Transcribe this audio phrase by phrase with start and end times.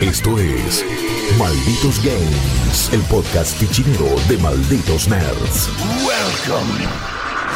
[0.00, 0.84] Esto es
[1.40, 5.68] Malditos Games, el podcast pichinero de Malditos Nerds.
[6.06, 6.86] Welcome,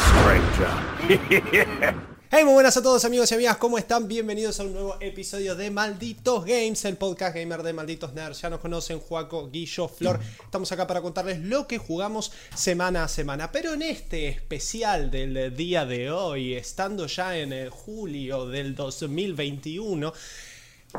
[0.09, 1.95] stranger.
[2.29, 4.09] Hey, muy buenas a todos amigos y amigas, ¿cómo están?
[4.09, 8.41] Bienvenidos a un nuevo episodio de Malditos Games, el podcast gamer de Malditos Nerds.
[8.41, 10.19] Ya nos conocen, Juaco, Guillo, Flor.
[10.43, 13.53] Estamos acá para contarles lo que jugamos semana a semana.
[13.53, 20.11] Pero en este especial del día de hoy, estando ya en el julio del 2021,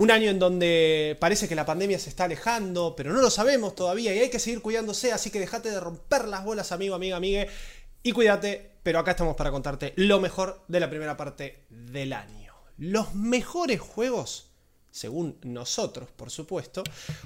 [0.01, 3.75] un año en donde parece que la pandemia se está alejando, pero no lo sabemos
[3.75, 7.17] todavía y hay que seguir cuidándose, así que dejate de romper las bolas, amigo, amiga,
[7.17, 7.49] amigue,
[8.03, 12.53] y cuídate, pero acá estamos para contarte lo mejor de la primera parte del año.
[12.77, 14.49] Los mejores juegos,
[14.91, 16.83] según nosotros, por supuesto,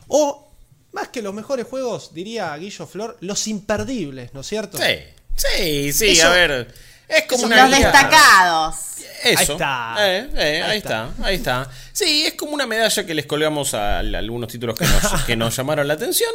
[0.08, 0.52] o
[0.92, 4.78] más que los mejores juegos, diría Guillo Flor, los imperdibles, ¿no es cierto?
[4.78, 4.94] Sí,
[5.36, 6.74] sí, sí, Eso- a ver.
[7.08, 8.76] Es como Los una liga- destacados.
[9.24, 9.38] Eso.
[9.38, 9.96] Ahí está.
[10.00, 11.10] Eh, eh, ahí, Ahí está.
[11.22, 11.68] ahí está.
[11.92, 15.34] Sí, es como una medalla que les colgamos a, a algunos títulos que nos, que
[15.36, 16.30] nos llamaron la atención.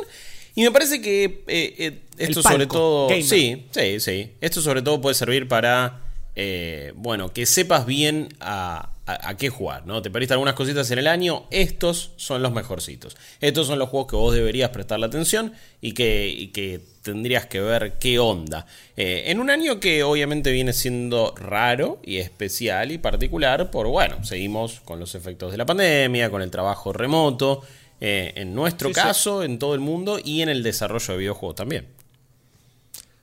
[0.56, 3.08] Y me parece que eh, eh, esto palco, sobre todo.
[3.08, 3.24] gamer.
[3.24, 4.32] Sí, sí, sí.
[4.42, 6.00] Esto sobre todo puede servir para.
[6.36, 10.02] eh, bueno, que sepas bien a, a- a qué jugar, ¿no?
[10.02, 11.46] Te perdiste algunas cositas en el año.
[11.52, 13.18] Estos son los mejorcitos.
[13.42, 17.60] Estos son los juegos que vos deberías prestarle atención y que, y que tendrías que
[17.60, 18.66] ver qué onda.
[18.96, 24.24] Eh, en un año que obviamente viene siendo raro y especial y particular por, bueno,
[24.24, 27.62] seguimos con los efectos de la pandemia, con el trabajo remoto,
[28.00, 29.02] eh, en nuestro Sí, sí.
[29.02, 31.88] caso, en todo el mundo y en el desarrollo de videojuegos también.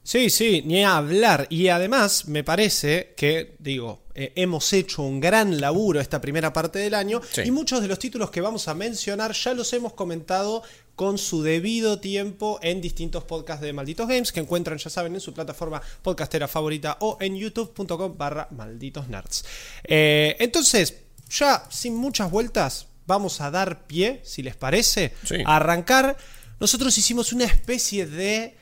[0.03, 1.47] Sí, sí, ni a hablar.
[1.51, 6.79] Y además me parece que, digo, eh, hemos hecho un gran laburo esta primera parte
[6.79, 7.43] del año Sí.
[7.45, 10.63] y muchos de los títulos que vamos a mencionar ya los hemos comentado
[10.97, 15.21] con su debido tiempo en distintos podcasts de Malditos Games que encuentran, ya saben, en
[15.21, 19.45] su plataforma podcastera favorita o en youtube.com barra malditos nerds.
[19.85, 20.95] Eh, entonces,
[21.31, 25.37] ya sin muchas vueltas, vamos a dar pie, si les parece, Sí.
[25.45, 26.17] a arrancar.
[26.59, 28.57] Nosotros hicimos una especie de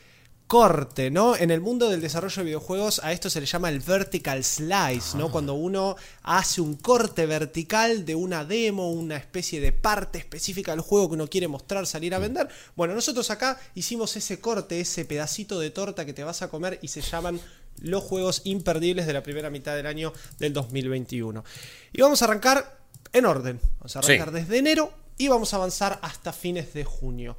[0.48, 1.36] corte, ¿no?
[1.36, 5.16] En el mundo del desarrollo de videojuegos a esto se le llama el vertical slice,
[5.16, 5.30] ¿no?
[5.30, 10.80] Cuando uno hace un corte vertical de una demo, una especie de parte específica del
[10.80, 12.48] juego que uno quiere mostrar, salir a vender.
[12.74, 16.78] Bueno, nosotros acá hicimos ese corte, ese pedacito de torta que te vas a comer
[16.80, 17.38] y se llaman
[17.80, 21.44] los juegos imperdibles de la primera mitad del año del 2021.
[21.92, 22.80] Y vamos a arrancar
[23.12, 23.60] en orden.
[23.80, 24.34] Vamos a arrancar Sí.
[24.34, 27.36] desde enero y vamos a avanzar hasta fines de junio.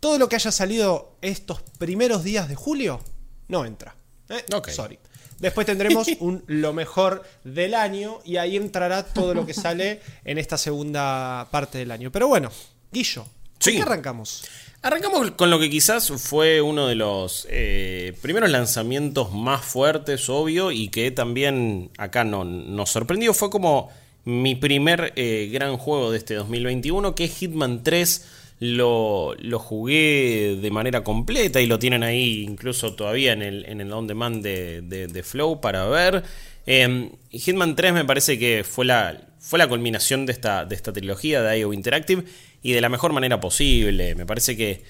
[0.00, 3.00] Todo lo que haya salido estos primeros días de julio
[3.48, 3.94] no entra.
[4.30, 4.44] ¿eh?
[4.68, 4.98] Sorry.
[5.38, 10.38] Después tendremos un lo mejor del año y ahí entrará todo lo que sale en
[10.38, 12.10] esta segunda parte del año.
[12.10, 12.50] Pero bueno,
[12.92, 13.72] Guillo, ¿con Sí.
[13.76, 14.44] qué arrancamos?
[14.82, 20.72] Arrancamos con lo que quizás fue uno de los eh, primeros lanzamientos más fuertes, obvio,
[20.72, 23.34] y que también acá no, nos sorprendió.
[23.34, 23.90] Fue como
[24.24, 28.24] mi primer eh, gran juego de este 2021, que es Hitman 3.
[28.60, 33.80] Lo, lo jugué de manera completa y lo tienen ahí incluso todavía en el, en
[33.80, 36.22] el on demand de, de- Flow para ver.
[36.66, 40.92] Eh, Hitman 3 me parece que fue la, fue la culminación de esta, de esta
[40.92, 42.24] trilogía de IO Interactive
[42.62, 44.14] y de la mejor manera posible.
[44.14, 44.82] Me parece que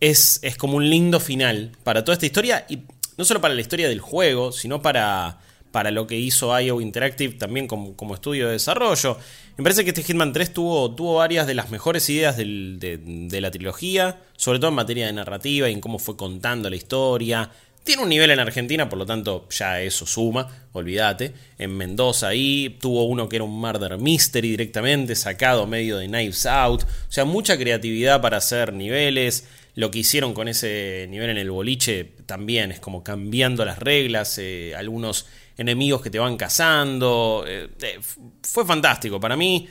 [0.00, 2.80] es, es como un lindo final para toda esta historia y
[3.16, 5.38] no solo para la historia del juego, sino para,
[5.74, 9.18] para lo que hizo IO Interactive también como, como estudio de desarrollo.
[9.56, 13.50] Me parece que este Hitman 3 tuvo, tuvo varias de las mejores ideas de la
[13.50, 17.50] trilogía, sobre todo en materia de narrativa y en cómo fue contando la historia.
[17.82, 21.34] Tiene un nivel en Argentina, por lo tanto ya eso suma, olvídate.
[21.58, 26.46] En Mendoza ahí tuvo uno que era un murder mystery directamente, sacado medio de Knives
[26.46, 26.84] Out.
[26.84, 29.48] O sea, mucha creatividad para hacer niveles.
[29.74, 34.38] Lo que hicieron con ese nivel en el boliche también es como cambiando las reglas,
[34.38, 35.26] eh, algunos
[35.56, 37.44] enemigos que te van cazando.
[37.46, 37.98] eh, eh,
[38.42, 39.20] fue fantástico.
[39.20, 39.68] Para mí,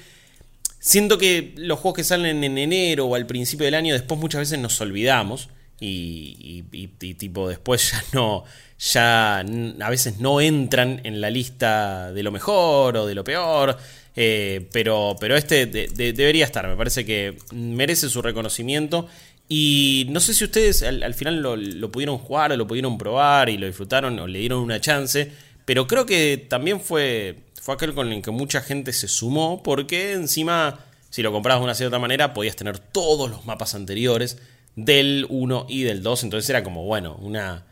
[0.79, 4.39] siento que los juegos que salen en enero o al principio del año, después muchas
[4.39, 5.49] veces nos olvidamos.
[5.79, 8.43] Y, y- tipo, después ya no.
[8.79, 13.77] Ya a veces no entran en la lista de lo mejor o de lo peor.
[14.15, 16.67] eh, pero, pero este de- de- debería estar.
[16.67, 19.07] Me parece que merece su reconocimiento.
[19.49, 22.97] Y no sé si ustedes al, al final lo, lo pudieron jugar o lo pudieron
[22.97, 25.31] probar y lo disfrutaron o le dieron una chance.
[25.65, 29.63] Pero creo que también fue, fue aquel con el que mucha gente se sumó.
[29.63, 30.79] Porque encima,
[31.09, 34.37] si lo comprabas de una cierta manera, podías tener todos los mapas anteriores
[34.75, 36.23] del 1 y del 2.
[36.23, 37.65] Entonces era como, bueno, una.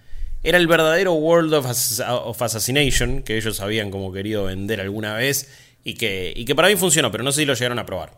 [0.43, 5.13] Era el verdadero World of, Ass- of Assassination que ellos habían como querido vender alguna
[5.15, 5.49] vez.
[5.83, 8.13] Y que, y que para mí funcionó, pero no sé si lo llegaron a probar.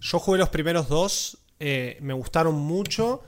[0.00, 3.22] Yo jugué los primeros dos, eh, me gustaron mucho.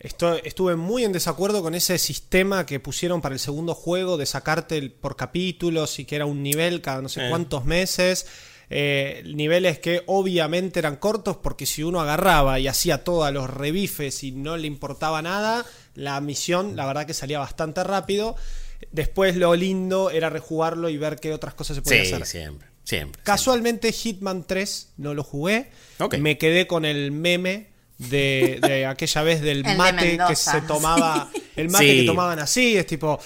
[0.00, 4.90] Estuve muy en desacuerdo con ese sistema que pusieron para el segundo juego de sacarte
[4.90, 8.26] por capítulos y que era un nivel cada no sé cuántos meses.
[8.70, 14.22] eh, niveles que obviamente eran cortos porque si uno agarraba y hacía todos los rebifes
[14.22, 15.64] y no le importaba nada,
[15.94, 18.36] la misión la verdad que salía bastante rápido.
[18.92, 22.26] Después lo lindo era rejugarlo y ver qué otras cosas se podían Sí, hacer.
[22.26, 22.68] siempre.
[22.84, 23.22] Siempre.
[23.24, 25.70] Casualmente Hitman 3 no lo jugué.
[26.20, 27.66] Me quedé con el meme
[27.98, 31.28] de, de aquella vez del El de mate que se tomaba.
[31.56, 32.00] El mate Sí.
[32.00, 33.18] que tomaban así, es tipo.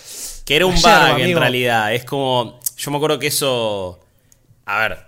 [0.44, 1.94] Que era un bug en realidad.
[1.94, 2.58] Es como.
[2.76, 4.00] Yo me acuerdo que eso.
[4.66, 4.98] A ver,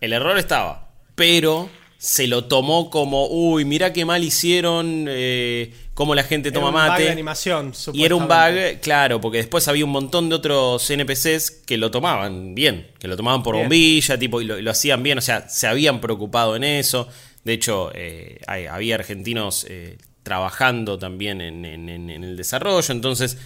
[0.00, 0.88] el error estaba.
[1.14, 1.68] Pero
[1.98, 3.26] se lo tomó como.
[3.28, 5.04] Uy, mira qué mal hicieron.
[5.08, 7.02] Eh, cómo la gente Era toma bug mate.
[7.04, 11.50] de animación, y era un bug, claro, porque después había un montón de otros NPCs
[11.66, 12.90] que lo tomaban bien.
[12.98, 13.66] Que lo tomaban por Bien.
[13.66, 15.18] bombilla, tipo, y lo, y lo hacían bien.
[15.18, 17.06] O sea, se habían preocupado en eso.
[17.44, 22.92] De hecho, eh, había argentinos eh, trabajando también en, en- en- en el desarrollo.
[22.92, 23.38] Entonces,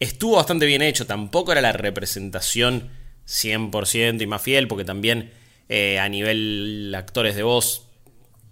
[0.00, 1.06] estuvo bastante bien hecho.
[1.06, 2.90] Tampoco era la representación
[3.26, 5.30] 100% y más fiel, porque también
[5.68, 7.84] eh, a nivel actores de voz,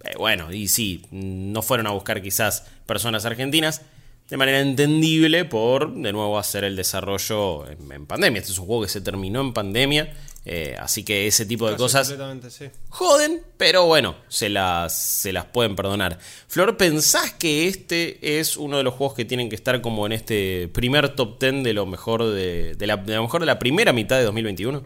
[0.05, 3.83] eh, bueno, y sí, no fueron a buscar quizás personas argentinas.
[4.29, 8.41] De manera entendible por, de nuevo, hacer el desarrollo en, en pandemia.
[8.41, 10.13] Este es un juego que se terminó en pandemia.
[10.49, 12.15] Eh, así que ese tipo de Casi cosas
[12.51, 12.67] sí.
[12.89, 16.19] joden, pero bueno, se las, se las pueden perdonar.
[16.47, 20.13] Flor, ¿pensás que este es uno de los juegos que tienen que estar como en
[20.13, 23.59] este primer top 10 de lo mejor de, de la, de lo mejor de la
[23.59, 24.85] primera mitad de 2021?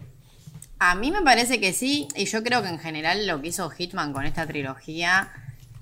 [0.79, 3.69] A mí me parece que sí, y yo creo que en general lo que hizo
[3.69, 5.31] Hitman con esta trilogía.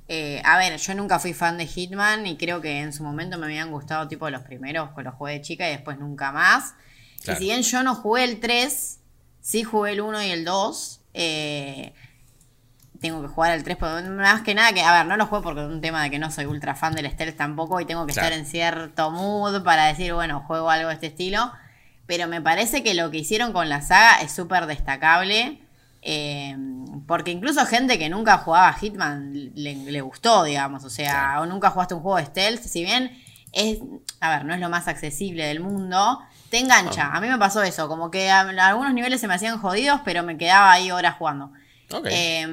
[0.08, 3.38] eh, a ver, yo nunca fui fan de Hitman y creo que en su momento
[3.38, 6.74] me habían gustado tipo los primeros, que los jugué de chica y después nunca más.
[7.24, 7.38] Claro.
[7.38, 8.99] Y si bien yo no jugué el 3,
[9.42, 11.02] sí jugué el 1 y el 2.
[11.14, 11.94] eh,
[13.02, 15.42] tengo que jugar el 3, pero más que nada que, a ver, no lo juego
[15.44, 18.06] porque es un tema de que no soy ultra fan del stealth tampoco y tengo
[18.06, 18.28] que Claro.
[18.28, 21.52] estar en cierto mood para decir, bueno, juego algo de este estilo.
[22.08, 25.62] Pero me parece que lo que hicieron con la saga es súper destacable.
[26.02, 26.56] eh,
[27.08, 30.84] porque incluso gente que nunca jugaba a Hitman le, le gustó, digamos.
[30.86, 31.42] O sea, Claro.
[31.42, 32.62] o nunca jugaste un juego de stealth.
[32.64, 33.12] Si bien
[33.52, 33.80] es,
[34.22, 36.20] a ver, no es lo más accesible del mundo,
[36.50, 37.12] te engancha.
[37.14, 37.88] A mí me pasó eso.
[37.88, 41.52] Como que a- algunos niveles se me hacían jodidos, pero me quedaba ahí horas jugando.
[41.92, 42.08] Ok.
[42.10, 42.48] Eh,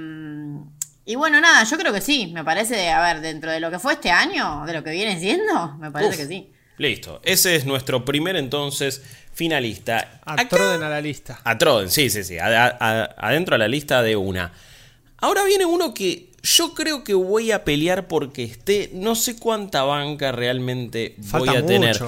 [1.04, 2.28] y bueno, nada, yo creo que sí.
[2.34, 5.18] Me parece, a ver, dentro de lo que fue este año, de lo que viene
[5.20, 6.50] siendo, me parece Uf, que sí.
[6.78, 7.20] Listo.
[7.24, 9.02] Ese es nuestro primer entonces
[9.32, 10.20] finalista.
[10.24, 11.40] A Acá- Troden a la lista.
[11.44, 12.38] A Troden, sí, sí, sí.
[12.38, 14.52] a- a- adentro a la lista de una.
[15.18, 18.90] Ahora viene uno que yo creo que voy a pelear porque esté.
[18.94, 21.98] No sé cuánta banca realmente voy a tener.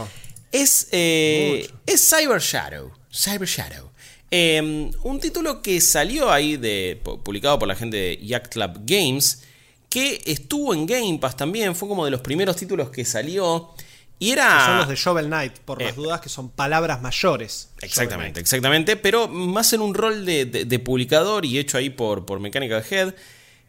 [0.52, 2.90] Es, eh, es Cyber Shadow.
[3.12, 3.90] Cyber Shadow.
[4.30, 7.00] Eh, un título que salió ahí de.
[7.02, 9.42] pu- publicado por la gente de Yacht Club Games.
[9.88, 11.74] Que estuvo en Game Pass también.
[11.74, 13.70] Fue como de los primeros títulos que salió.
[14.18, 14.58] Y era.
[14.58, 17.70] Que son los de Shovel Knight, por las Eh, dudas que son palabras mayores.
[17.80, 18.96] Exactamente, exactamente.
[18.96, 22.84] Pero más en un rol de, de- de publicador y hecho ahí por, por Mechanical
[22.90, 23.14] Head.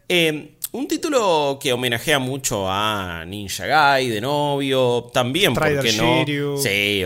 [0.09, 3.66] Eh, un título que homenajea mucho a Ninja
[3.98, 5.10] Guy de novio.
[5.13, 6.19] También, porque no?
[6.25, 7.04] Shiryu, Sí.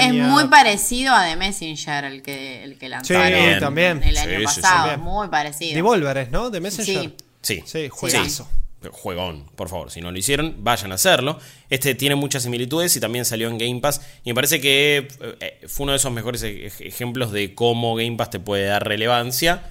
[0.00, 4.02] Es muy parecido a The Messenger, el que, el que lanzaron Sí, también.
[4.02, 4.60] el Sí, año sí, sí.
[4.62, 4.98] pasado.
[4.98, 5.74] Muy parecido.
[5.74, 6.50] Devolver, ¿no?
[6.50, 7.02] De Messenger.
[7.02, 7.14] Sí.
[7.42, 8.48] Sí, Sí, juegazo.
[8.92, 9.90] Juegón, por favor.
[9.90, 11.40] Si no lo hicieron, vayan a hacerlo.
[11.68, 14.00] Este tiene muchas similitudes y también salió en Game Pass.
[14.24, 15.08] Y me parece que
[15.40, 18.86] eh, fue uno de esos mejores ej- ejemplos de cómo Game Pass te puede dar
[18.86, 19.64] relevancia.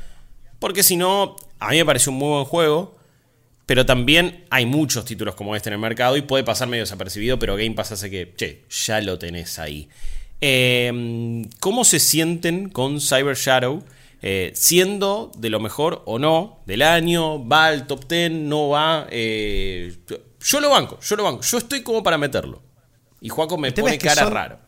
[0.60, 2.97] Porque si no, a mí me pareció un muy buen juego.
[3.68, 7.38] Pero también hay muchos títulos como este en el mercado y puede pasar medio desapercibido,
[7.38, 9.88] pero Game Pass hace que, che, ya lo tenés ahí.
[10.42, 13.84] Eh, ¿Cómo se sienten con Cyber Shadow?
[14.22, 19.06] Eh, siendo de lo mejor o no del año, va al top 10, no va.
[19.12, 19.96] eh,
[20.40, 22.62] yo lo banco, yo lo banco, yo estoy como para meterlo.
[23.22, 24.60] Y Juaco me pone es que cara son- raro.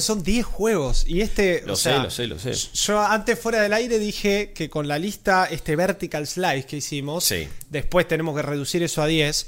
[0.00, 1.62] Son 10 juegos y este...
[1.66, 2.52] Lo o sé, sea, lo sé, lo sé.
[2.54, 7.24] Yo antes fuera del aire dije que con la lista, este vertical slice que hicimos,
[7.24, 7.46] Sí.
[7.68, 9.46] después tenemos que reducir eso a 10.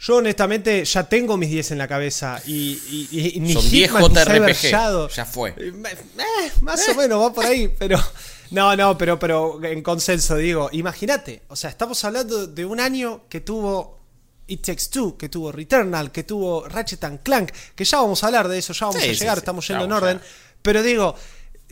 [0.00, 3.90] Yo honestamente ya tengo mis 10 en la cabeza y, y- y- ni Son 10
[3.90, 5.50] Hitman ni Cyber JRPG, Shadow- ya fue.
[5.50, 5.72] Eh,
[6.18, 7.98] eh, más o menos va por ahí, pero
[8.50, 13.24] no, no, pero, pero en consenso digo, imagínate, o sea, estamos hablando de un año
[13.28, 14.01] que tuvo
[14.48, 18.26] It Takes Two, que tuvo Returnal, que tuvo Ratchet and Clank, que ya vamos a
[18.26, 20.20] hablar de eso, ya vamos Sí, a llegar, sí, estamos yendo en orden,
[20.62, 21.14] pero digo,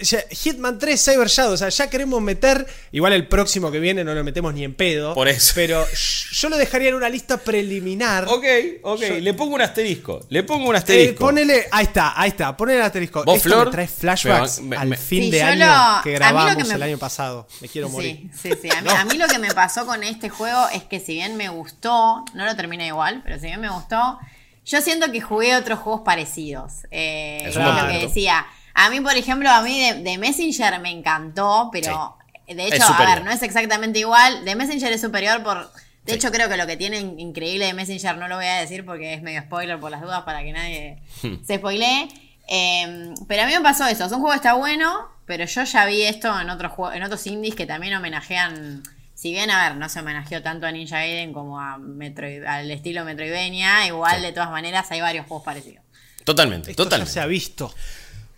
[0.03, 4.03] ya, Hitman 3, Cyber Shadow, o sea, ya queremos meter, igual el próximo que viene
[4.05, 5.53] no lo metemos ni en pedo, Por eso.
[5.55, 5.87] pero
[6.33, 8.25] yo lo dejaría en una lista preliminar.
[8.29, 8.45] Ok,
[8.83, 10.21] ok, Yo- le pongo un asterisco.
[10.29, 11.25] Le pongo un Eh, asterisco.
[11.27, 13.25] ponele, ahí está, ahí está, ponele el asterisco.
[13.25, 16.03] Vos, Esto Flor, me trae flashbacks me- me- al me- fin Sí, de año lo-
[16.03, 17.47] que grabamos que me- el año pasado.
[17.61, 18.31] Me quiero morir.
[18.35, 18.69] Sí, sí, sí.
[18.77, 21.37] A mí, a mí lo que me pasó con este juego es que si bien
[21.37, 24.19] me gustó, no lo terminé igual, pero si bien me gustó,
[24.65, 26.73] yo siento que jugué otros juegos parecidos.
[26.91, 28.47] Eh, Es lo que decía.
[28.75, 32.99] A mí, por ejemplo, a mí de, de Messenger me encantó, pero De hecho, a
[33.15, 34.43] ver, no es exactamente igual.
[34.45, 35.71] The Messenger es superior por.
[36.05, 38.85] De hecho, creo que lo que tiene increíble de Messenger no lo voy a decir
[38.85, 41.45] porque es medio spoiler por las dudas para que nadie Hmm.
[41.45, 42.09] se spoilee.
[42.49, 44.05] Eh, pero a mí me pasó eso.
[44.07, 47.03] Es un juego que está bueno, pero yo ya vi esto en otros juegos, en
[47.05, 48.83] otros indies que también homenajean.
[49.15, 52.71] Si bien, a ver, no se homenajeó tanto a Ninja Gaiden como a Metroid, al
[52.71, 54.23] estilo Metroidvania, igual Sí.
[54.23, 55.85] de todas maneras hay varios juegos parecidos.
[56.25, 57.11] Totalmente, Esto totalmente.
[57.11, 57.73] ya se ha visto.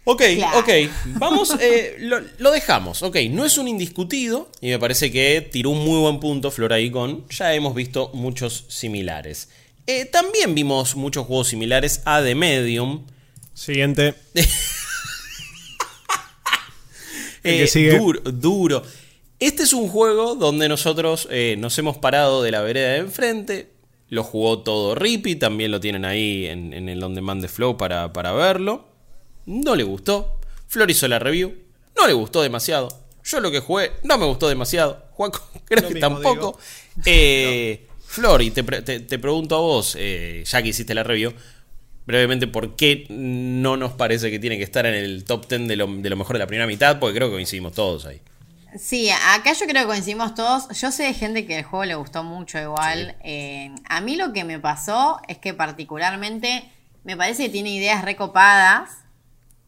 [0.04, 0.58] Ok, Claro.
[0.58, 0.68] ok.
[1.18, 3.02] Vamos, eh, lo, lo dejamos.
[3.02, 6.72] Ok, no es un indiscutido y me parece que tiró un muy buen punto Flor
[6.72, 7.24] ahí con.
[7.28, 9.48] Ya hemos visto muchos similares.
[9.86, 13.06] Eh, también vimos muchos juegos similares a The Medium.
[13.54, 14.14] Siguiente.
[17.44, 17.98] El Eh, que sigue.
[17.98, 18.82] Duro, duro.
[19.40, 23.70] Este es un juego donde nosotros eh, nos hemos parado de la vereda de enfrente.
[24.08, 27.76] Lo jugó todo Rippy, también lo tienen ahí en, en el On Demand de Flow
[27.76, 28.86] para, para verlo.
[29.46, 30.38] No le gustó.
[30.68, 31.54] Flor hizo la review.
[31.96, 32.88] No le gustó demasiado.
[33.24, 35.04] Yo lo que jugué no me gustó demasiado.
[35.12, 36.58] Juaco, creo Lo que tampoco.
[37.04, 41.32] Eh, Flor, y te, te- te pregunto a vos, eh, ya que hiciste la review,
[42.06, 45.76] brevemente, ¿por qué no nos parece que tiene que estar en el top 10 de
[45.76, 46.98] lo, de lo mejor de la primera mitad?
[46.98, 48.20] Porque creo que coincidimos todos ahí.
[48.78, 50.68] Sí, acá yo creo que coincidimos todos.
[50.78, 53.16] Yo sé de gente que el juego le gustó mucho igual.
[53.22, 56.64] Eh, a mí lo que me pasó es que particularmente
[57.04, 58.90] me parece que tiene ideas recopadas,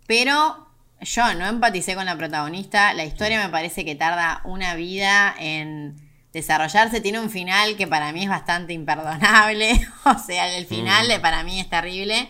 [0.07, 0.69] pero
[1.01, 2.95] yo no empaticé con la protagonista.
[2.95, 5.97] La historia me parece que tarda una vida en
[6.33, 7.01] desarrollarse.
[7.01, 9.81] Tiene un final que para mí es bastante imperdonable.
[10.05, 12.29] o sea, el final de para mí es terrible.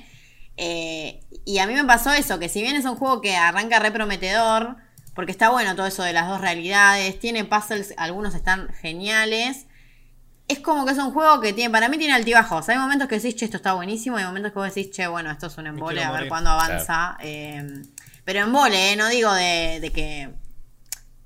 [0.56, 3.80] Eh, y a mí me pasó eso, que si bien es un juego que arranca
[3.80, 4.76] re prometedor,
[5.14, 9.66] porque está bueno todo eso de las dos realidades, tiene puzzles, algunos están geniales.
[10.46, 12.68] Es como que es un juego que tiene, para mí tiene altibajos.
[12.68, 15.06] Hay momentos que decís, che, esto está buenísimo, y hay momentos que vos decís, che,
[15.06, 17.16] bueno, esto es un embole, a ver cuándo avanza.
[17.20, 17.82] Eh,
[18.24, 20.28] pero embole, eh, no digo de, de que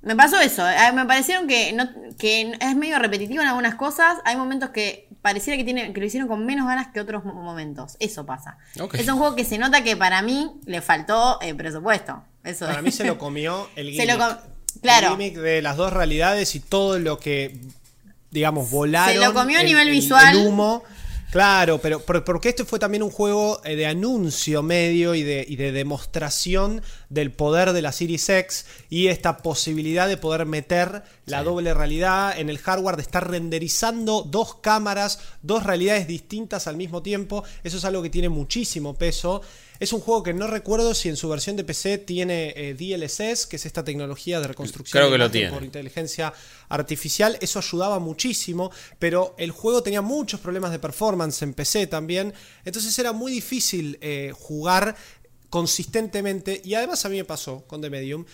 [0.01, 4.17] me pasó eso, eh, me parecieron que, no, que es medio repetitivo en algunas cosas,
[4.23, 7.33] hay momentos que pareciera que, tiene, que lo hicieron con menos ganas que otros mo-
[7.33, 8.57] momentos, eso pasa.
[8.93, 12.77] Es un juego que se nota que para mí le faltó eh, presupuesto, eso Para
[12.79, 12.83] es.
[12.85, 14.17] mí se lo comió el Se gimmick.
[14.17, 14.37] lo com-
[14.81, 15.07] claro.
[15.07, 17.59] El gimmick de las dos realidades y todo lo que,
[18.31, 19.13] digamos, volaron.
[19.13, 20.37] Se lo comió a el- nivel el- visual.
[20.37, 20.83] El humo.
[21.31, 25.45] Claro, pero pero- porque este fue también un juego eh, de anuncio medio y de,
[25.47, 31.03] y de demostración del poder de la Series X y esta posibilidad de poder meter
[31.25, 36.77] la doble realidad en el hardware, de estar renderizando dos cámaras, dos realidades distintas al
[36.77, 37.43] mismo tiempo.
[37.63, 39.43] Eso es algo que tiene muchísimo peso.
[39.79, 43.47] Es un juego que no recuerdo si en su versión de PC tiene eh, DLSS,
[43.47, 45.51] que es esta tecnología de reconstrucción Creo de que lo imagen tiene.
[45.53, 46.33] por inteligencia
[46.67, 47.37] artificial.
[47.39, 52.33] Eso ayudaba muchísimo, pero el juego tenía muchos problemas de performance en PC también.
[52.65, 54.95] Entonces era muy difícil eh, jugar
[55.49, 56.61] consistentemente.
[56.63, 58.25] Y además a mí me pasó con The Medium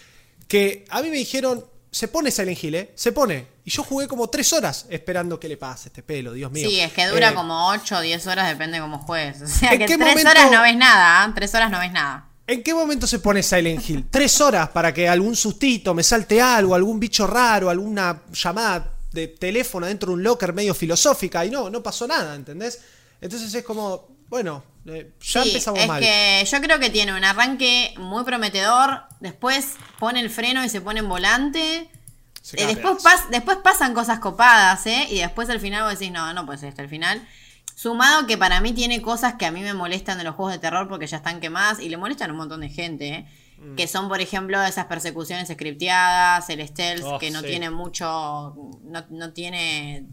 [0.48, 1.66] que a mí me dijeron.
[1.92, 2.92] Se pone Silent Hill, ¿eh?
[2.96, 3.55] Se pone.
[3.68, 6.70] Y yo jugué como tres horas esperando que le pase este pelo, Dios mío.
[6.70, 9.42] Sí, es que dura Eh, como 8 o 10 horas, depende cómo juegues.
[9.42, 11.32] O sea ¿En que qué 3 momento- horas no ves nada, ¿ah?
[11.34, 12.28] 3 horas no ves nada.
[12.48, 14.06] ¿En qué momento se pone Silent Hill?
[14.12, 19.30] Tres horas para que algún sustito me salte algo, algún bicho raro, alguna llamada de
[19.30, 22.80] teléfono dentro de un locker medio filosófica y no, no pasó nada, ¿entendés?
[23.20, 26.00] Entonces es como, bueno, eh, ya Sí, empezamos es mal.
[26.04, 30.82] que yo creo que tiene un arranque muy prometedor, después pone el freno y se
[30.82, 31.90] pone en volante.
[32.46, 33.22] Se Eh, después, pedazos.
[33.26, 35.08] pas- después pasan cosas copadas, ¿eh?
[35.10, 37.28] Y después al final vos decís, no, no puede ser hasta el final.
[37.74, 40.60] Sumado que para mí tiene cosas que a mí me molestan de los juegos de
[40.60, 43.28] terror porque ya están quemadas y le molestan a un montón de gente, ¿eh?
[43.58, 43.76] Mm.
[43.76, 47.48] Que son, por ejemplo, esas persecuciones scripteadas, el stealth, Oh, que no sí.
[47.48, 50.06] tiene mucho, no, no tiene,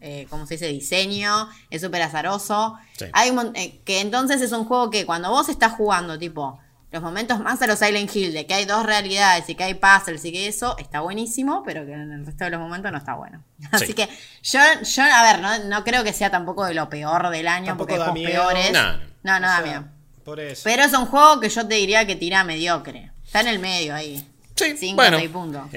[0.00, 0.68] eh, ¿cómo se dice?
[0.68, 2.76] Diseño, es súper azaroso.
[2.96, 3.06] Sí.
[3.12, 6.58] Hay un mon- eh, que entonces es un juego que cuando vos estás jugando, tipo,
[6.92, 9.74] los momentos más a los Silent Hill, de que hay dos realidades y que hay
[9.74, 12.98] puzzles y que eso, está buenísimo, pero que en el resto de los momentos no
[12.98, 13.44] está bueno.
[13.72, 13.94] Así Sí.
[13.94, 14.08] que
[14.42, 17.66] yo, yo, a ver, no, no creo que sea tampoco de lo peor del año,
[17.66, 18.30] Tampoco porque miedo.
[18.48, 18.72] peores.
[18.72, 18.92] No,
[19.22, 19.84] No, no, da sea, miedo.
[20.24, 20.62] Por eso.
[20.64, 23.10] Pero es un juego que yo te diría que tira mediocre.
[23.24, 24.26] Está en el medio ahí.
[24.60, 25.18] Sí, Cinco bueno.
[25.24, 25.68] y punto.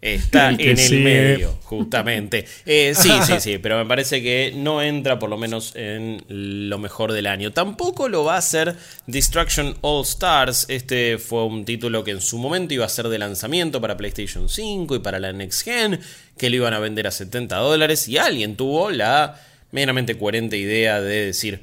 [0.00, 1.04] Está en el sigue.
[1.04, 2.46] medio, justamente.
[2.64, 6.78] Eh, sí, sí, sí, pero me parece que no entra por lo menos en lo
[6.78, 7.52] mejor del año.
[7.52, 8.76] Tampoco lo va a hacer
[9.06, 10.66] Destruction All Stars.
[10.68, 14.48] Este fue un título que en su momento iba a ser de lanzamiento para PlayStation
[14.48, 15.98] 5 y para la Next Gen,
[16.36, 18.08] que lo iban a vender a 70 dólares.
[18.08, 19.40] Y alguien tuvo la
[19.72, 21.62] meramente coherente idea de decir,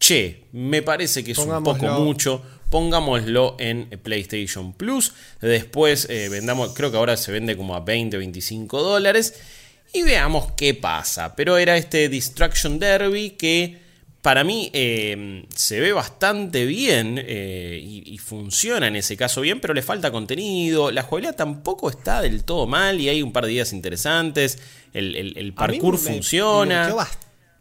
[0.00, 5.12] che, me parece que es un poco mucho pongámoslo en PlayStation Plus.
[5.40, 9.34] Después eh, vendamos, creo que ahora se vende como a 20, 25 dólares.
[9.92, 11.34] Y veamos qué pasa.
[11.34, 13.78] Pero era este Destruction Derby que
[14.20, 19.60] para mí eh, se ve bastante bien eh, y, y funciona en ese caso bien,
[19.60, 20.90] pero le falta contenido.
[20.90, 24.58] La jugabilidad tampoco está del todo mal y hay un par de días interesantes.
[24.92, 26.84] El, el- parkour me funciona.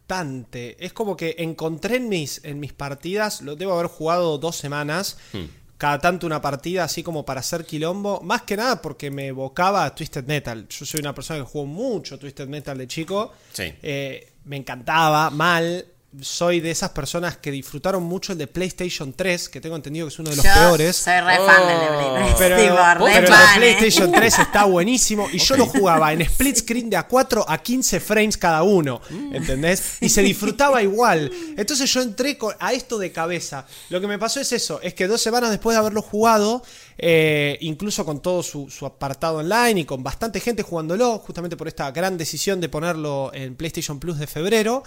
[0.08, 0.78] Bastante.
[0.84, 5.18] Es como que encontré en mis, en mis partidas, lo debo haber jugado dos semanas,
[5.34, 5.46] Hmm.
[5.78, 9.86] cada tanto una partida así como para hacer quilombo, más que nada porque me evocaba
[9.86, 10.66] a Twisted Metal.
[10.70, 13.34] Yo soy una persona que jugó mucho Twisted Metal de chico.
[13.52, 13.74] Sí.
[13.84, 15.86] Eh, me encantaba, mal.
[16.22, 20.14] Soy de esas personas que disfrutaron mucho el de PlayStation 3, que tengo entendido que
[20.14, 20.96] es uno de los Yo peores.
[20.96, 22.36] Soy re fan del de Oh.
[22.38, 22.64] Pero, re
[22.98, 23.58] pero el de fan, ¿eh?
[23.58, 27.58] PlayStation 3 está buenísimo y yo lo jugaba en split screen de a 4 a
[27.58, 29.02] 15 frames cada uno,
[29.34, 29.98] ¿entendés?
[30.00, 31.32] Y se disfrutaba igual.
[31.58, 33.66] Entonces yo entré a esto de cabeza.
[33.90, 36.64] Lo que me pasó es eso, es que dos semanas después de haberlo jugado,
[36.98, 41.68] eh, incluso con todo su, su apartado online y con bastante gente jugándolo, justamente por
[41.68, 44.84] esta gran decisión de ponerlo en PlayStation Plus de febrero,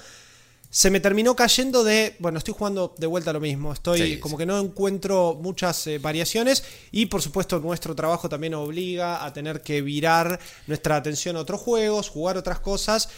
[0.73, 4.37] se me terminó cayendo de, bueno, estoy jugando de vuelta lo mismo, estoy Sí, como
[4.37, 4.41] sí.
[4.41, 6.63] que no encuentro muchas eh, variaciones
[6.93, 11.61] y por supuesto nuestro trabajo también obliga a tener que virar nuestra atención a otros
[11.61, 13.09] juegos, jugar otras cosas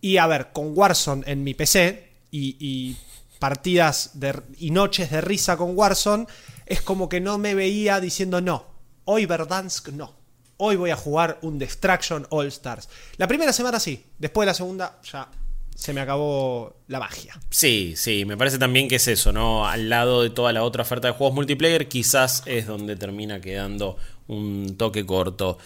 [0.00, 2.96] y a ver, con Warzone en mi PC y, y
[3.38, 6.26] partidas de, y noches de risa con Warzone,
[6.64, 8.64] es como que no me veía diciendo no,
[9.04, 10.18] hoy Verdansk no.
[10.62, 12.88] Hoy voy a jugar un Destruction All Stars.
[13.16, 15.26] La primera semana sí, después de la segunda ya
[15.80, 17.40] se me acabó la magia.
[17.48, 19.66] Sí, sí, me parece también que es eso, ¿no?
[19.66, 23.96] Al lado de toda la otra oferta de juegos multiplayer, quizás es donde termina quedando
[24.26, 25.56] un toque corto.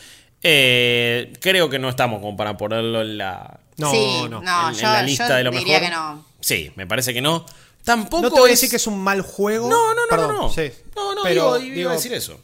[0.40, 4.40] Eh, creo que no estamos como para ponerlo en la, No, sí, no.
[4.40, 5.88] no, en, en yo, la lista yo de lo diría mejor.
[5.88, 6.24] que no.
[6.38, 7.44] Sí, me parece que no.
[7.82, 9.68] Tampoco No te voy a decir que es un mal juego.
[9.68, 10.48] No, no, no, Perdón, no, no.
[10.48, 10.70] sí.
[10.94, 12.38] No, no, Pero, digo, iba digo, a decir eso.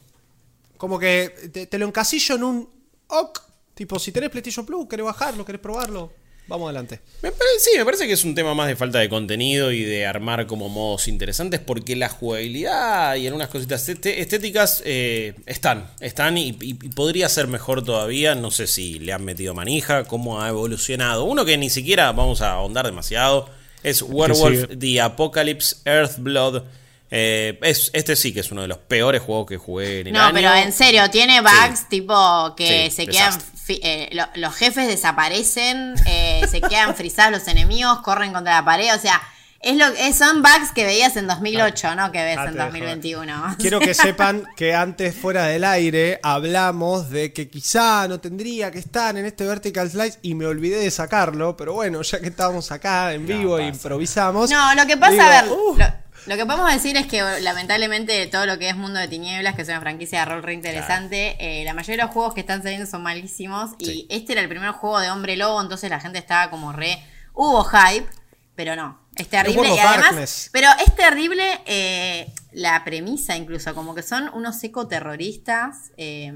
[0.77, 2.71] Como que te, te lo encasillo en un
[3.07, 3.39] ok.
[3.75, 6.13] Tipo, si tenés PlayStation Plus, querés bajarlo, querés probarlo.
[6.51, 7.01] Vamos adelante.
[7.23, 10.05] Me sí, me parece que es un tema más de falta de contenido y de
[10.05, 16.49] armar como modos interesantes porque la jugabilidad y algunas cositas estéticas eh, están, están y,
[16.61, 18.35] y- y podría ser mejor todavía.
[18.35, 21.25] No sé si le han metido manija, cómo ha evolucionado.
[21.25, 23.49] Uno que ni siquiera vamos a ahondar demasiado
[23.83, 24.77] es Werewolf.
[24.79, 26.65] The Apocalypse Earthblood.
[27.13, 30.13] Eh, es, este sí que es uno de los peores juegos que jugué en el
[30.13, 30.35] No, año.
[30.35, 31.85] pero en serio, tiene bugs Sí.
[31.91, 33.35] tipo que Sí, se quedan.
[33.35, 33.60] desastre.
[33.83, 38.95] Eh, lo- los jefes desaparecen, eh, se quedan frisados los enemigos, corren contra la pared.
[38.95, 39.21] O sea,
[39.63, 42.59] es lo, es- son bugs que veías en 2008, no que ves Ah, en te
[42.59, 43.57] dejo 2021.
[43.59, 48.79] Quiero que sepan que antes, fuera del aire, hablamos de que quizá no tendría que
[48.79, 51.57] estar en este Vertical Slice y me olvidé de sacarlo.
[51.59, 54.51] Pero bueno, ya que estábamos acá en vivo e improvisamos.
[54.51, 55.77] No, lo que pasa, digo, a ver, "Uh".
[55.77, 55.85] lo,
[56.27, 59.63] lo que podemos decir es que lamentablemente todo lo que es Mundo de Tinieblas, que
[59.63, 62.63] es una franquicia de rol re interesante, eh, la mayoría de los juegos que están
[62.63, 64.07] saliendo son malísimos y Sí.
[64.11, 67.03] este era el primer juego de Hombre Lobo, entonces la gente estaba como re...
[67.33, 68.07] Hubo hype,
[68.55, 69.69] pero no, es terrible.
[69.75, 70.51] Y además, Darkness.
[70.53, 76.33] pero es terrible eh, la premisa incluso, como que son unos ecoterroristas, eh,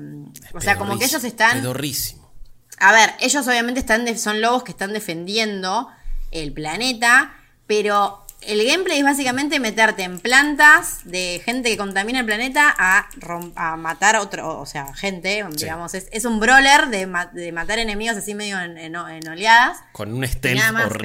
[0.55, 1.59] o sea, como que ellos están...
[1.61, 2.33] pedorrísimo.
[2.79, 5.89] A ver, ellos obviamente están de- son lobos que están defendiendo
[6.31, 7.35] el planeta,
[7.67, 13.09] pero el gameplay es básicamente meterte en plantas de gente que contamina el planeta a,
[13.57, 17.79] a matar otro, o sea, gente, digamos, es, es un brawler de, ma- de matar
[17.79, 19.79] enemigos así medio en, en- en oleadas.
[19.93, 21.01] Con un stealth pero-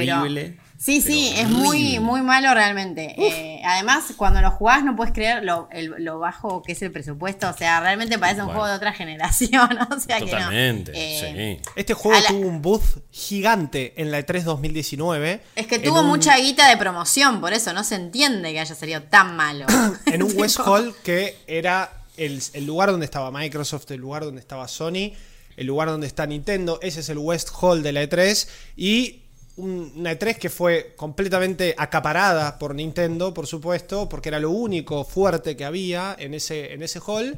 [0.82, 3.14] Sí, sí, es muy, muy malo realmente.
[3.18, 6.90] Eh, además, cuando lo jugás no puedes creer lo, el- lo bajo que es el
[6.90, 7.50] presupuesto.
[7.50, 8.62] O sea, realmente parece un Bueno.
[8.62, 9.78] juego de otra generación.
[9.92, 10.98] O sea Totalmente, que
[11.34, 11.38] no.
[11.40, 11.70] Eh, sí.
[11.76, 15.42] Este juego la- tuvo un booth gigante en la E3 2019.
[15.56, 18.74] Es que tuvo un- mucha guita de promoción, por eso no se entiende que haya
[18.74, 19.66] salido tan malo.
[20.06, 24.40] en un West Hall que era el, el lugar donde estaba Microsoft, el lugar donde
[24.40, 25.12] estaba Sony,
[25.58, 26.80] el lugar donde está Nintendo.
[26.82, 28.48] Ese es el West Hall de la E3.
[28.78, 29.24] Y
[29.60, 35.58] una E3 que fue completamente acaparada por Nintendo, por supuesto, porque era lo único fuerte
[35.58, 37.38] que había en ese, en ese hall.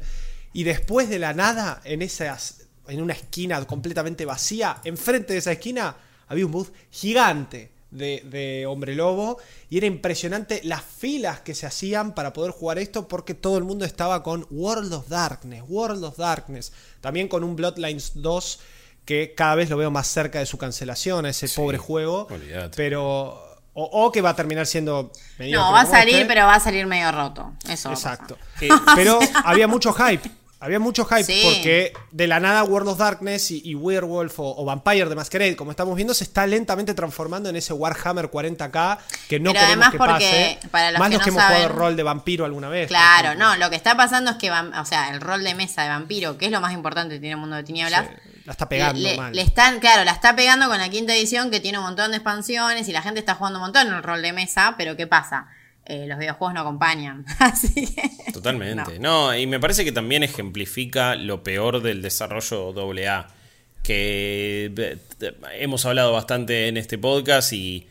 [0.52, 5.52] Y después de la nada, en, esas, en una esquina completamente vacía, enfrente de esa
[5.52, 5.96] esquina
[6.28, 11.66] había un booth gigante de, de Hombre Lobo y era impresionante las filas que se
[11.66, 16.04] hacían para poder jugar esto porque todo el mundo estaba con World of Darkness, World
[16.04, 18.60] of Darkness, también con un Bloodlines 2
[19.04, 22.28] que cada vez lo veo más cerca de su cancelación, a ese Sí, pobre juego,
[22.76, 23.02] pero
[23.74, 26.26] o, o que va a terminar siendo No, va a salir, este.
[26.26, 27.52] pero va a salir medio roto.
[27.68, 27.90] Eso.
[27.90, 28.36] Exacto.
[28.60, 30.30] Eh, pero había mucho hype.
[30.60, 31.40] Había mucho hype Sí.
[31.42, 35.56] porque de la nada World of Darkness y, y Werewolf o, o Vampire de Masquerade,
[35.56, 39.86] como estamos viendo, se está lentamente transformando en ese Warhammer 40k que no Pero queremos
[39.86, 40.68] además que porque, pase.
[40.70, 42.86] para los Más que los no que hemos jugado saben- rol de vampiro alguna vez.
[42.86, 45.88] Claro, no, lo que está pasando es que, o sea, el rol de mesa de
[45.88, 48.28] vampiro, que es lo más importante que tiene el mundo de tinieblas, Sí.
[48.44, 49.34] La está pegando le, mal.
[49.34, 52.16] le están, claro, la está pegando con la quinta edición que tiene un montón de
[52.16, 55.06] expansiones y la gente está jugando un montón en el rol de mesa, pero ¿qué
[55.06, 55.48] pasa?
[55.84, 57.24] Eh, los videojuegos no acompañan.
[57.38, 58.32] Así que.
[58.32, 58.98] Totalmente.
[58.98, 59.36] No.
[59.36, 62.72] y me parece que también ejemplifica lo peor del desarrollo
[63.04, 63.28] AA.
[63.82, 64.98] Que eh,
[65.58, 67.88] hemos hablado bastante en este podcast y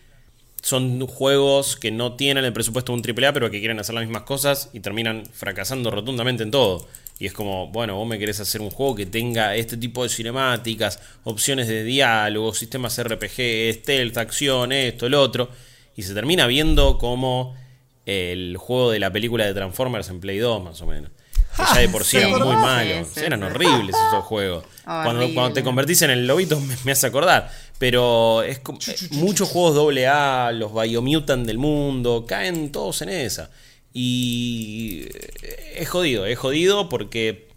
[0.62, 4.06] son juegos que no tienen el presupuesto de un AAA, pero que quieren hacer las
[4.06, 6.88] mismas cosas y terminan fracasando rotundamente en todo.
[7.22, 10.10] Y es como, bueno, vos me querés hacer un juego que tenga este tipo de
[10.10, 15.50] cinemáticas, opciones de diálogo, sistemas RPG, stealth, acción, esto, el otro.
[15.96, 17.56] Y se termina viendo como
[18.08, 21.12] el juego de la película de Transformers en Play 2, más o menos.
[21.56, 23.08] Que ya de por sí Sí, eran muy malos.
[23.14, 24.64] sí, eran horribles esos juegos.
[24.84, 25.34] Cuando, Horrible.
[25.36, 27.52] cuando te convertís en el lobito me, me hace acordar.
[27.78, 33.52] Pero es como- eh, muchos juegos AA, los Biomutant del mundo, caen todos en esa.
[33.94, 35.06] Y
[35.76, 37.52] es jodido, es jodido porque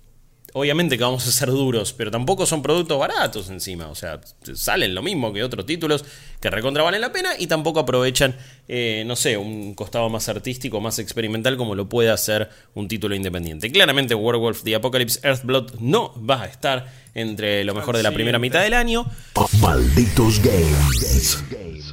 [0.55, 3.88] obviamente que vamos a ser duros, pero tampoco son productos baratos encima.
[3.88, 4.20] O sea,
[4.55, 6.05] salen lo mismo que otros títulos
[6.40, 8.37] que recontra valen la pena y tampoco aprovechan,
[8.68, 13.14] eh, no sé, un costado más artístico, más experimental como lo puede hacer un título
[13.14, 13.70] independiente.
[13.70, 18.38] Claramente Werewolf The Apocalypse Earthblood no va a estar entre lo mejor de la primera
[18.38, 19.07] mitad del año.
[19.61, 21.42] Malditos Games.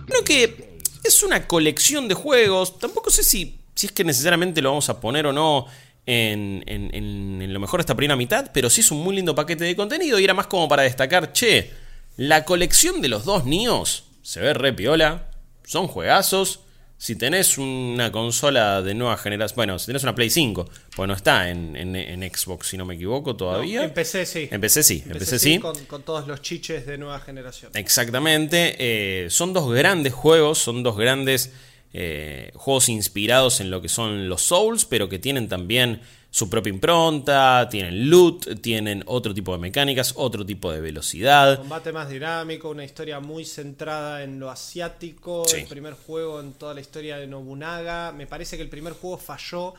[0.05, 0.71] Creo que
[1.03, 2.77] es una colección de juegos.
[2.77, 5.65] Tampoco sé si, si es que necesariamente lo vamos a poner o no
[6.05, 9.33] en, en- en- en lo mejor esta primera mitad, pero sí es un muy lindo
[9.33, 11.71] paquete de contenido y era más como para destacar, che,
[12.17, 15.29] la colección de los dos Nios se ve re piola,
[15.65, 16.59] son juegazos.
[16.97, 21.15] Si tenés una consola de nueva generación, bueno, si tenés una Play 5, pues no
[21.15, 23.83] está en, en- en Xbox, si no me equivoco, todavía.
[23.83, 24.47] Empecé, sí.
[24.51, 25.57] Empecé sí, empecé sí.
[25.57, 27.71] Con, con todos los chiches de nueva generación.
[27.73, 28.75] Exactamente.
[28.77, 31.51] eh, son dos grandes juegos, son dos grandes
[31.93, 36.69] eh, juegos inspirados en lo que son los Souls, pero que tienen también su propia
[36.69, 41.57] impronta, tienen loot, tienen otro tipo de mecánicas, otro tipo de velocidad.
[41.57, 45.43] Combate más dinámico, una historia muy centrada en lo asiático.
[45.45, 45.57] Sí.
[45.57, 48.13] El primer juego en toda la historia de Nobunaga.
[48.13, 49.73] Me parece que el primer juego falló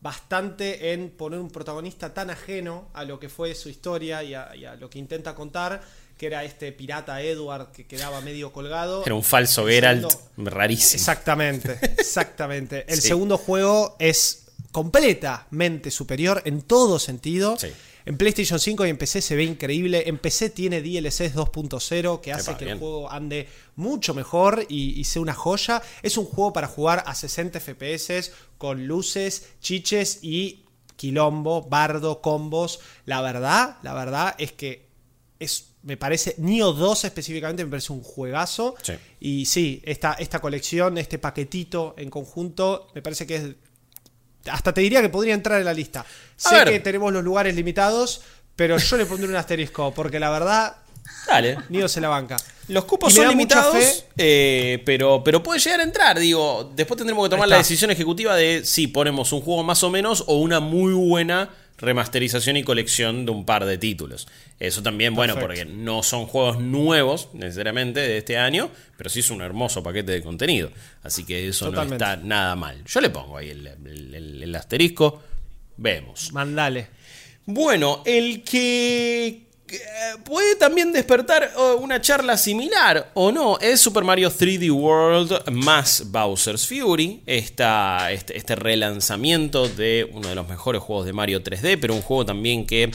[0.00, 4.56] bastante en poner un protagonista tan ajeno a lo que fue su historia y a,
[4.56, 5.82] y a lo que intenta contar,
[6.18, 9.02] que era este pirata Edward que quedaba medio colgado.
[9.06, 10.98] Era un falso Geralt rarísimo.
[11.00, 12.84] Exactamente, exactamente.
[12.88, 13.08] El Sí.
[13.08, 17.56] segundo juego es completamente superior en todo sentido.
[17.58, 17.68] Sí.
[18.06, 20.04] En PlayStation 5 y en PC se ve increíble.
[20.06, 22.74] En PC tiene DLCs 2.0 que hace que bien.
[22.74, 25.82] el juego ande mucho mejor y, y sea una joya.
[26.02, 30.64] Es un juego para jugar a 60 FPS con luces, chiches y
[30.96, 32.80] quilombo, bardo, combos.
[33.04, 34.88] La verdad, la verdad es que
[35.38, 38.74] es, me parece, Nio 2 específicamente me parece un juegazo.
[38.82, 38.92] Sí.
[39.20, 43.44] Y sí, esta, esta colección, este paquetito en conjunto, me parece que es.
[44.50, 46.04] Hasta te diría que podría entrar en la lista.
[46.36, 46.68] Sé ver.
[46.68, 48.20] que tenemos los lugares limitados,
[48.54, 50.76] pero yo le pondré un asterisco, porque la verdad,
[51.26, 51.56] Dale.
[51.70, 52.36] Nio se la banca.
[52.68, 56.18] Los cupos son limitados, eh, pero, pero puede llegar a entrar.
[56.18, 59.88] Digo, después tendremos que tomar la decisión ejecutiva de si ponemos un juego más o
[59.88, 64.28] menos o una muy buena remasterización y colección de un par de títulos.
[64.58, 65.64] Eso también, bueno, Perfecto.
[65.64, 70.12] porque no son juegos nuevos necesariamente de este año, pero sí es un hermoso paquete
[70.12, 70.70] de contenido.
[71.02, 72.04] Así que eso Totalmente.
[72.04, 72.82] no está nada mal.
[72.84, 75.22] Yo le pongo ahí el, el- el- el asterisco.
[75.76, 76.32] Vemos.
[76.32, 76.88] Mandale.
[77.46, 79.47] Bueno, el que
[80.24, 86.04] puede también despertar oh, una charla similar o no es Super Mario 3D World más
[86.06, 91.78] Bowser's Fury, esta, este, este relanzamiento de uno de los mejores juegos de Mario 3D,
[91.80, 92.90] pero un juego también que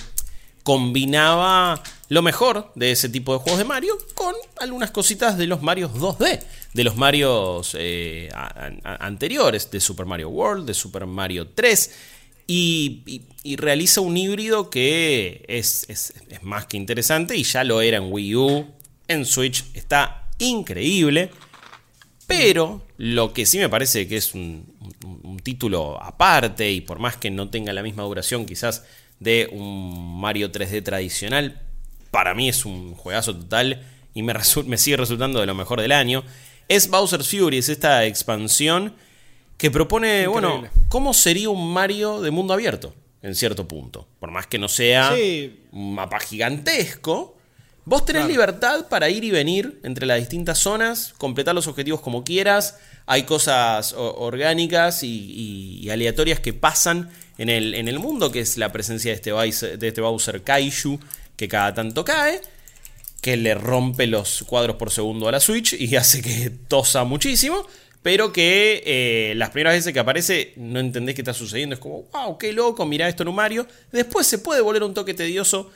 [0.63, 5.61] combinaba lo mejor de ese tipo de juegos de Mario con algunas cositas de los
[5.61, 6.39] Marios 2D,
[6.73, 8.29] de los Marios eh,
[8.83, 11.91] anteriores, de Super Mario World, de Super Mario 3.
[12.47, 13.23] Y,
[13.57, 18.35] realiza un híbrido que es, es- más que interesante y ya lo era en Wii
[18.35, 18.67] U,
[19.07, 21.29] en Switch, está increíble.
[22.27, 24.71] Pero lo que sí me parece que es un,
[25.43, 28.85] título aparte y por más que no tenga la misma duración quizás
[29.19, 31.61] de un Mario 3D tradicional,
[32.11, 34.33] para mí es un juegazo total y me,
[34.65, 36.23] me sigue resultando de lo mejor del año,
[36.69, 38.95] es Bowser's Fury, es esta expansión
[39.63, 44.09] que propone, bueno, cómo sería un Mario de mundo abierto, en cierto punto.
[44.19, 45.61] Por más que no sea Sí.
[45.71, 47.37] un mapa gigantesco,
[47.85, 48.31] vos tenés Claro.
[48.33, 52.77] libertad para ir y venir entre las distintas zonas, completar los objetivos como quieras.
[53.05, 58.41] Hay cosas orgánicas y, y- y aleatorias que pasan en el, en el mundo, que
[58.41, 60.99] es la presencia de este, Bowser, de este Bowser Kaiju
[61.37, 62.41] que cada tanto cae
[63.21, 67.65] que le rompe los cuadros por segundo a la Switch y hace que tosa muchísimo,
[68.03, 72.03] pero que eh, las primeras veces que aparece no entendés qué está sucediendo, es como,
[72.11, 73.65] wow, qué loco, mirá esto en un Mario.
[73.91, 75.71] Después se puede volver un toque tedioso,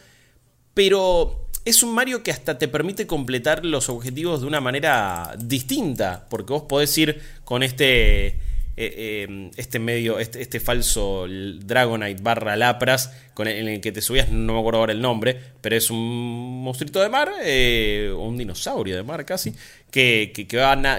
[0.73, 6.27] pero es un Mario que hasta te permite completar los objetivos de una manera distinta,
[6.29, 8.35] porque vos podés ir con este
[8.79, 13.91] eh, eh, este medio, este, este, falso Dragonite barra Lapras, con el, en el que
[13.91, 18.13] te subías, no me acuerdo ahora el nombre, pero es un monstruito de mar, eh,
[18.15, 19.55] un dinosaurio de mar casi,
[19.89, 20.31] que,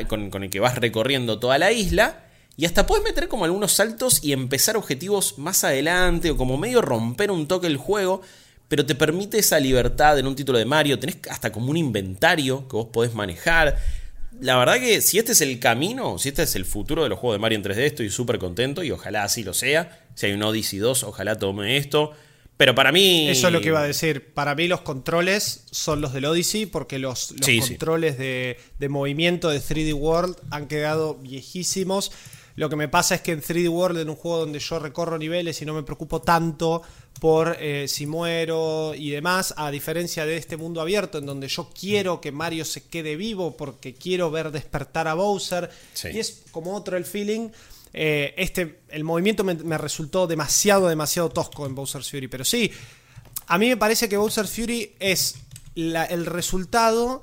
[0.08, 2.24] con, con el que vas recorriendo toda la isla.
[2.56, 6.82] Y hasta puedes meter como algunos saltos y empezar objetivos más adelante o como medio
[6.82, 8.22] romper un toque el juego,
[8.66, 12.66] pero te permite esa libertad en un título de Mario, tenés hasta como un inventario
[12.66, 13.78] que vos podés manejar
[14.40, 17.18] la verdad que si este es el camino, si este es el futuro de los
[17.18, 20.06] juegos de Mario en 3D, estoy súper contento y ojalá así lo sea.
[20.14, 22.12] Si hay un Odyssey 2, ojalá tome esto.
[22.56, 23.28] Pero para mí.
[23.28, 24.32] Eso es lo que iba a decir.
[24.34, 27.34] Para mí, los controles son los del Odyssey, porque los,
[27.68, 32.10] controles De, de, movimiento de 3D World han quedado viejísimos.
[32.58, 35.16] Lo que me pasa es que en 3D World, en un juego donde yo recorro
[35.16, 36.82] niveles y no me preocupo tanto
[37.20, 41.70] por eh, si muero y demás, a diferencia de este mundo abierto en donde yo
[41.70, 45.70] quiero que Mario se quede vivo porque quiero ver despertar a Bowser.
[46.12, 47.50] Y es como otro el feeling.
[47.92, 52.26] Eh, este, el movimiento me, resultó demasiado, demasiado tosco en Bowser's Fury.
[52.26, 52.72] Pero sí,
[53.46, 55.36] a mí me parece que Bowser's Fury es
[55.76, 57.22] el resultado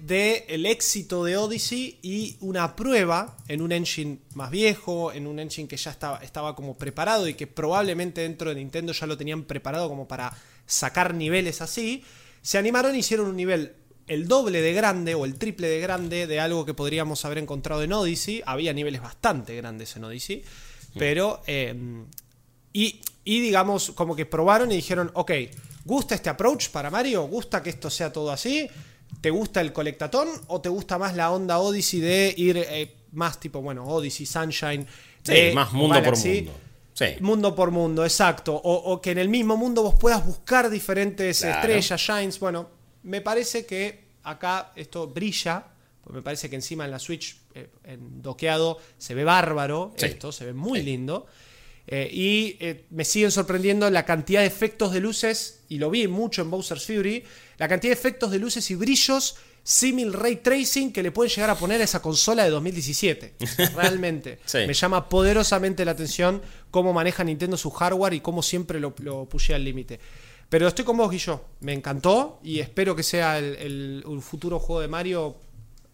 [0.00, 5.38] de el éxito de Odyssey y una prueba en un engine más viejo, en un
[5.38, 9.16] engine que ya estaba, estaba como preparado y que probablemente dentro de Nintendo ya lo
[9.16, 10.36] tenían preparado como para
[10.66, 12.04] sacar niveles así,
[12.42, 13.74] se animaron y hicieron un nivel
[14.06, 17.82] el doble de grande o el triple de grande de algo que podríamos haber encontrado
[17.82, 18.42] en Odyssey.
[18.46, 20.42] Había niveles bastante grandes en Odyssey,
[20.98, 21.42] pero...
[21.46, 22.06] Em,
[22.72, 25.32] y, y digamos, como que probaron y dijeron, ok,
[25.84, 27.24] ¿gusta este approach para Mario?
[27.24, 28.68] ¿Gusta que esto sea todo así?
[29.20, 33.40] ¿Te gusta el colectatón o te gusta más la onda Odyssey de ir eh, más
[33.40, 34.86] tipo, bueno, Odyssey, Sunshine?
[35.22, 36.52] Sí, más mundo por mundo.
[36.94, 37.06] Sí.
[37.20, 38.54] Mundo por mundo, exacto.
[38.54, 42.40] O, que en el mismo mundo vos puedas buscar diferentes estrellas, shines.
[42.40, 42.68] Bueno,
[43.04, 45.64] me parece que acá esto brilla.
[46.10, 49.92] Me parece que encima en la Switch, eh, en doqueado, se ve bárbaro.
[49.96, 51.26] Esto se ve muy lindo.
[51.86, 52.58] Eh, y
[52.90, 56.84] me siguen sorprendiendo la cantidad de efectos de luces, y lo vi mucho en Bowser's
[56.84, 57.24] Fury,
[57.58, 61.50] la cantidad de efectos de luces y brillos símil ray tracing que le pueden llegar
[61.50, 63.34] a poner a esa consola de 2017.
[63.76, 64.38] Realmente.
[64.54, 66.40] Me llama poderosamente la atención
[66.70, 70.00] cómo maneja Nintendo su hardware y cómo siempre lo, lo al límite.
[70.48, 71.44] Pero estoy con vos, Guillo.
[71.60, 75.36] Me encantó y espero que sea el, futuro juego de Mario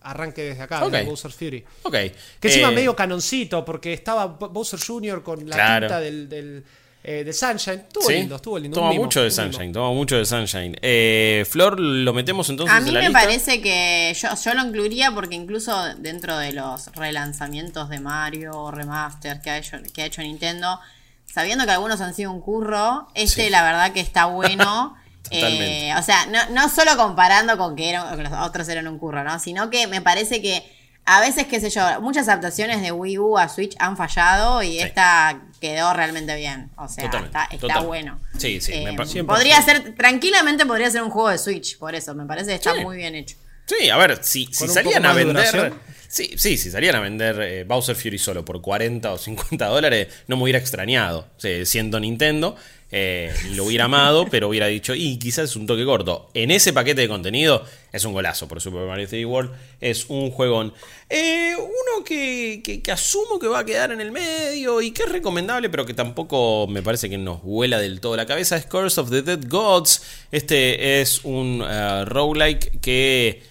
[0.02, 1.64] arranque desde acá, de Bowser Fury.
[1.82, 1.92] Ok.
[1.92, 5.22] Que encima eh, medio canoncito, porque estaba Bowser Jr.
[5.22, 6.64] con la tinta del
[7.06, 7.80] eh, de Sunshine.
[7.80, 8.74] Estuvo lindo, estuvo lindo.
[8.80, 10.74] Toma mucho de Sunshine, toma mucho de Sunshine.
[10.80, 14.64] Eh, Flor, ¿lo metemos entonces A mí en la me parece que yo, yo lo
[14.64, 20.00] incluiría porque incluso dentro de los relanzamientos de Mario o remaster que ha hecho, que
[20.00, 20.80] ha hecho Nintendo,
[21.26, 24.96] sabiendo que algunos han sido un curro, este la verdad que está bueno.
[25.30, 28.98] eh, o sea, no, no solo comparando con que, eran, que los otros eran un
[28.98, 29.38] curro, ¿no?
[29.38, 30.64] Sino que me parece que
[31.06, 34.78] a veces, qué sé yo, muchas adaptaciones de Wii U a Switch han fallado y
[34.78, 36.70] esta quedó realmente bien.
[36.76, 37.04] O sea,
[37.50, 38.20] está, bueno.
[38.38, 38.72] Sí, sí.
[38.72, 42.14] Eh, podría ser, tranquilamente podría ser un juego de Switch, por eso.
[42.14, 43.36] Me parece que está muy bien hecho.
[43.66, 45.74] Sí, a ver, si, si salían a vender.
[46.08, 50.08] Sí, sí, si salían a vender eh, Bowser Fury solo por 40 o 50 dólares,
[50.28, 51.28] no me hubiera extrañado,
[51.64, 52.56] siendo Nintendo.
[52.96, 56.30] Eh, lo hubiera amado, pero hubiera dicho, y quizás es un toque corto.
[56.32, 59.50] En ese paquete de contenido es un golazo por Super Mario 3D World.
[59.80, 60.72] Es un juegón.
[61.10, 65.08] Eh, uno que, que, asumo que va a quedar en el medio y que es
[65.08, 69.00] recomendable, pero que tampoco me parece que nos vuela del todo la cabeza, es Curse
[69.00, 70.00] of the Dead Gods.
[70.30, 73.42] Este es un uh, roguelike que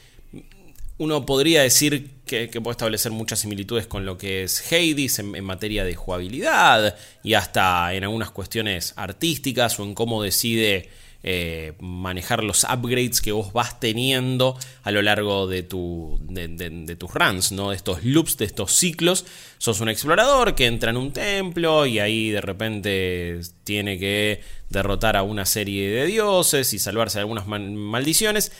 [0.98, 5.84] uno podría decir que, puede establecer muchas similitudes con lo que es Hades en, materia
[5.84, 10.90] de jugabilidad y hasta en algunas cuestiones artísticas o en cómo decide
[11.26, 17.14] eh, manejar los upgrades que vos vas teniendo a lo largo de, tu, de, tus
[17.14, 17.70] runs, ¿no?
[17.70, 19.26] de estos loops, de estos ciclos.
[19.58, 25.16] Sos un explorador que entra en un templo y ahí de repente tiene que derrotar
[25.16, 28.52] a una serie de dioses y salvarse de algunas maldiciones.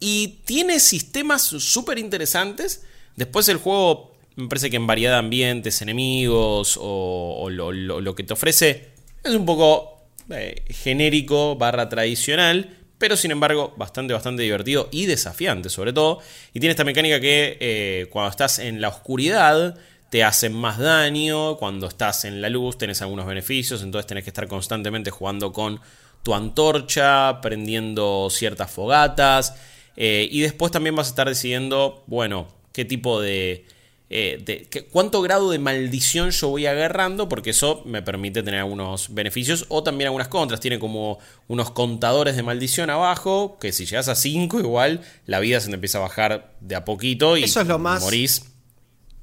[0.00, 2.82] Y tiene sistemas súper interesantes
[3.18, 8.32] Después el juego me parece que en variedad de ambientes, enemigos o, lo, que te
[8.32, 8.90] ofrece
[9.24, 15.68] es un poco eh, genérico barra tradicional, pero sin embargo bastante, bastante divertido y desafiante
[15.68, 16.20] sobre todo.
[16.54, 19.76] Y tiene esta mecánica que eh, cuando estás en la oscuridad
[20.10, 24.30] te hacen más daño, cuando estás en la luz tenés algunos beneficios, entonces tenés que
[24.30, 25.80] estar constantemente jugando con
[26.22, 29.54] tu antorcha, prendiendo ciertas fogatas.
[30.00, 33.66] Eh, y después también vas a estar decidiendo, bueno, qué tipo de
[34.10, 38.60] eh, de que- cuánto grado de maldición yo voy agarrando, porque eso me permite tener
[38.60, 40.60] algunos beneficios o también algunas contras.
[40.60, 45.60] Tiene como unos contadores de maldición abajo, que si llegas a 5 igual la vida
[45.60, 48.44] se te empieza a bajar de a poquito y Eso es lo más- morís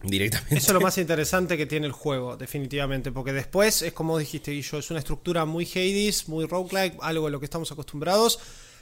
[0.03, 0.55] directamente.
[0.57, 4.51] Eso es lo más interesante que tiene el juego, definitivamente, porque después es como dijiste,
[4.51, 8.38] Guillo, es una estructura muy Hades, muy roguelike, algo a lo que estamos acostumbrados.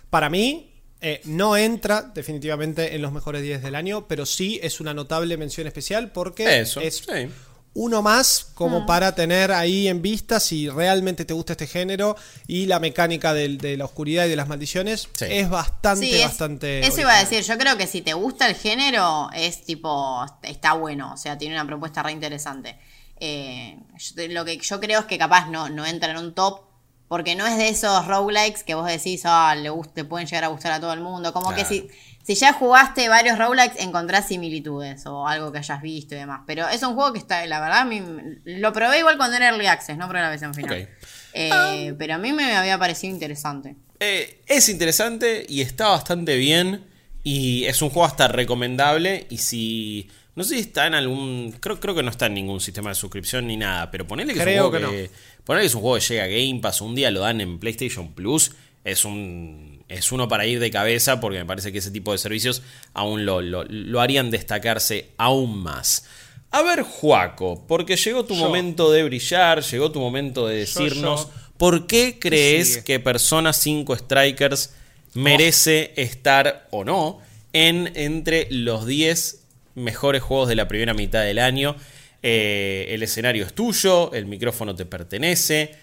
[0.10, 0.73] Para mí,
[1.04, 5.38] eh, no entra definitivamente en los mejores 10 del año, pero sí es una notable
[5.38, 7.28] mención especial porque Eso, es sí.
[7.76, 12.16] uno más como para tener ahí en vista si realmente te gusta este género
[12.48, 15.26] y la mecánica de, la oscuridad y de las maldiciones Sí.
[15.30, 16.86] es bastante, Sí, es- bastante...
[16.88, 20.74] Eso iba a decir, yo creo que si te gusta el género, es tipo, está
[20.74, 22.78] bueno, o sea, tiene una propuesta re interesante.
[23.20, 26.62] Eh, yo- lo que yo creo es que capaz no, no entra en un top,
[27.08, 30.44] porque no es de esos roguelikes que vos decís, ah, le, gust- le pueden llegar
[30.46, 31.32] a gustar a todo el mundo.
[31.34, 31.88] Como que si,
[32.24, 36.42] si ya jugaste varios roguelikes, encontrás similitudes o algo que hayas visto y demás.
[36.48, 38.02] Pero es un juego que está, la verdad, a mí,
[38.46, 40.82] lo probé igual cuando era Early Access, no probé la versión final.
[40.84, 40.89] Ok.
[41.34, 43.76] Eh, pero a mí me había parecido interesante.
[44.00, 46.86] Eh, es interesante y está bastante bien.
[47.24, 49.28] Y es un juego hasta recomendable.
[49.30, 50.10] Y si.
[50.36, 51.56] No sé si está en algún.
[51.60, 53.89] Creo, creo que no está en ningún sistema de suscripción ni nada.
[53.92, 55.12] Pero ponele que Creo es un juego que que.
[55.45, 56.82] Ponele que es un juego que llega a Game Pass.
[56.82, 58.51] Un día lo dan en PlayStation Plus.
[58.84, 59.84] Es un.
[59.89, 61.19] Es uno para ir de cabeza.
[61.19, 62.62] Porque me parece que ese tipo de servicios
[62.93, 66.06] aún lo, lo- lo harían destacarse aún más.
[66.51, 68.39] A ver, Juaco, porque llegó tu Yo.
[68.45, 71.32] momento de brillar, llegó tu momento de decirnos yo.
[71.58, 74.73] por qué crees que Persona 5 Strikers
[75.15, 77.19] merece estar o no
[77.53, 79.43] en entre los 10
[79.75, 81.75] mejores juegos de la primera mitad del año.
[82.24, 85.76] Eh, el escenario es tuyo, el micrófono te pertenece.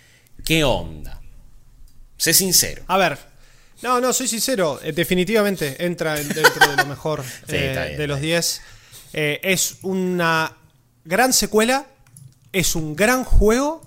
[0.45, 1.21] ¿Qué onda?
[2.17, 2.83] Sé sincero.
[2.87, 3.19] A ver,
[3.83, 7.99] no, no, soy sincero, eh, definitivamente entra en- dentro de lo mejor Sí, eh, bien,
[7.99, 8.31] de los bien.
[8.37, 8.63] 10.
[9.13, 10.57] Eh, es una
[11.05, 11.87] gran secuela,
[12.53, 13.87] es un gran juego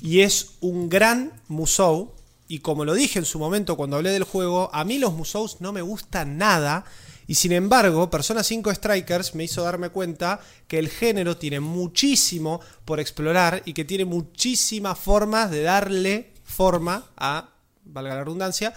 [0.00, 2.12] y es un gran Musou.
[2.46, 5.60] Y como lo dije en su momento cuando hablé del juego, a mí los Musous
[5.60, 6.84] no me gustan nada.
[7.28, 12.60] Y sin embargo, Persona 5 Strikers me hizo darme cuenta que el género tiene muchísimo
[12.86, 17.50] por explorar y que tiene muchísimas formas de darle forma a,
[17.84, 18.72] valga la redundancia,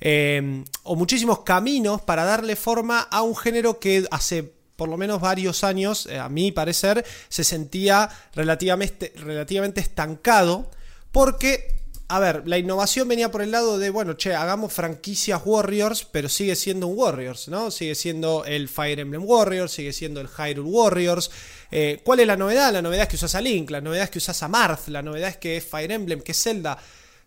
[0.00, 5.20] eh, o muchísimos caminos para darle forma a un género que hace por lo menos
[5.20, 10.68] varios años, eh, a mi parecer, se sentía relativamente, relativamente estancado
[11.12, 11.83] porque,
[12.14, 16.28] a ver, la innovación venía por el lado de, bueno, che, hagamos franquicias Warriors, pero
[16.28, 17.72] sigue siendo un Warriors, ¿no?
[17.72, 21.28] Sigue siendo el Fire Emblem Warriors, sigue siendo el Hyrule Warriors.
[21.72, 22.72] Eh, ¿Cuál es la novedad?
[22.72, 25.02] La novedad es que usas a Link, la novedad es que usas a Marth, la
[25.02, 26.78] novedad es que es Fire Emblem, que es Zelda.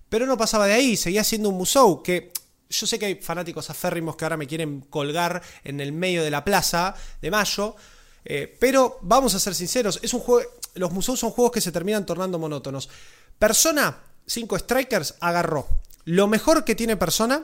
[0.08, 2.32] Pero no pasaba de ahí, seguía siendo un Musou que
[2.70, 6.32] yo sé que hay fanáticos aférrimos que ahora me quieren colgar en el medio de
[6.32, 7.76] la plaza de mayo.
[8.24, 10.50] eh, pero vamos a ser sinceros, es un juego.
[10.76, 12.90] Los Musou son juegos que se terminan tornando monótonos.
[13.38, 15.68] Persona 5 Strikers agarró
[16.08, 17.44] lo mejor que tiene Persona,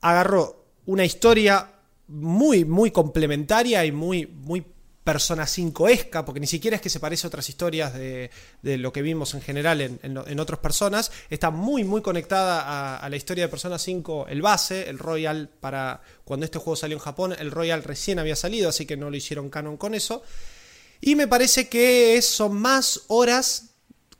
[0.00, 1.70] agarró una historia
[2.06, 4.64] muy, muy complementaria y muy, muy
[5.04, 8.30] Persona 5-esca, porque ni siquiera es que se parece a otras historias de,
[8.62, 11.12] de lo que vimos en general en, en, en otras personas.
[11.28, 15.50] Está muy, muy conectada a, a, la historia de Persona 5, el base, el Royal,
[15.60, 19.10] para cuando este juego salió en Japón, el Royal recién había salido, así que no
[19.10, 20.22] lo hicieron canon con eso.
[21.02, 23.67] Y me parece que son más horas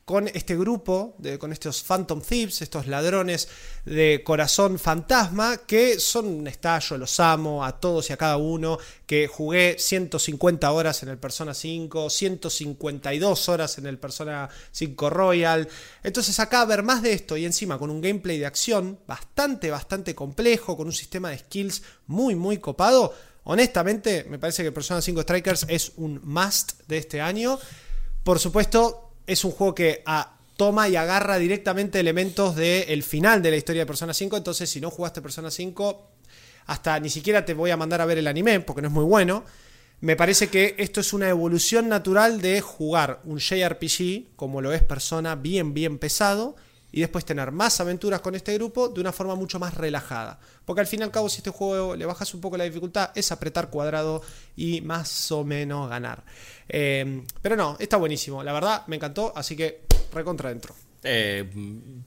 [0.09, 3.47] con este grupo, con estos Phantom Thieves, estos ladrones
[3.85, 8.79] de corazón fantasma, que son un estallo, los amo a todos y a cada uno,
[9.05, 15.69] que jugué 150 horas en el Persona 5, 152 horas en el Persona 5 Royal.
[16.01, 20.15] Entonces acá ver más de esto y encima con un gameplay de acción bastante, bastante
[20.15, 23.13] complejo, con un sistema de skills muy, muy copado.
[23.43, 27.59] Honestamente, me parece que Persona 5 Strikers es un must de este año.
[28.23, 33.51] Por supuesto, es un juego que a, toma y agarra directamente elementos del final de
[33.51, 34.35] la historia de Persona 5.
[34.35, 36.09] Entonces, si no jugaste Persona 5,
[36.65, 39.05] hasta ni siquiera te voy a mandar a ver el anime, porque no es muy
[39.05, 39.45] bueno.
[40.01, 44.83] Me parece que esto es una evolución natural de jugar un JRPG, como lo es
[44.83, 46.57] Persona, bien, bien pesado,
[46.91, 50.39] y después tener más aventuras con este grupo de una forma mucho más relajada.
[50.65, 53.11] Porque al fin y al cabo, si este juego le bajas un poco la dificultad,
[53.15, 54.21] es apretar cuadrado
[54.55, 56.23] y más o menos ganar.
[56.67, 58.43] Eh, pero no, está buenísimo.
[58.43, 59.81] La verdad, me encantó, así que
[60.13, 60.75] recontra dentro.
[61.03, 61.49] Eh,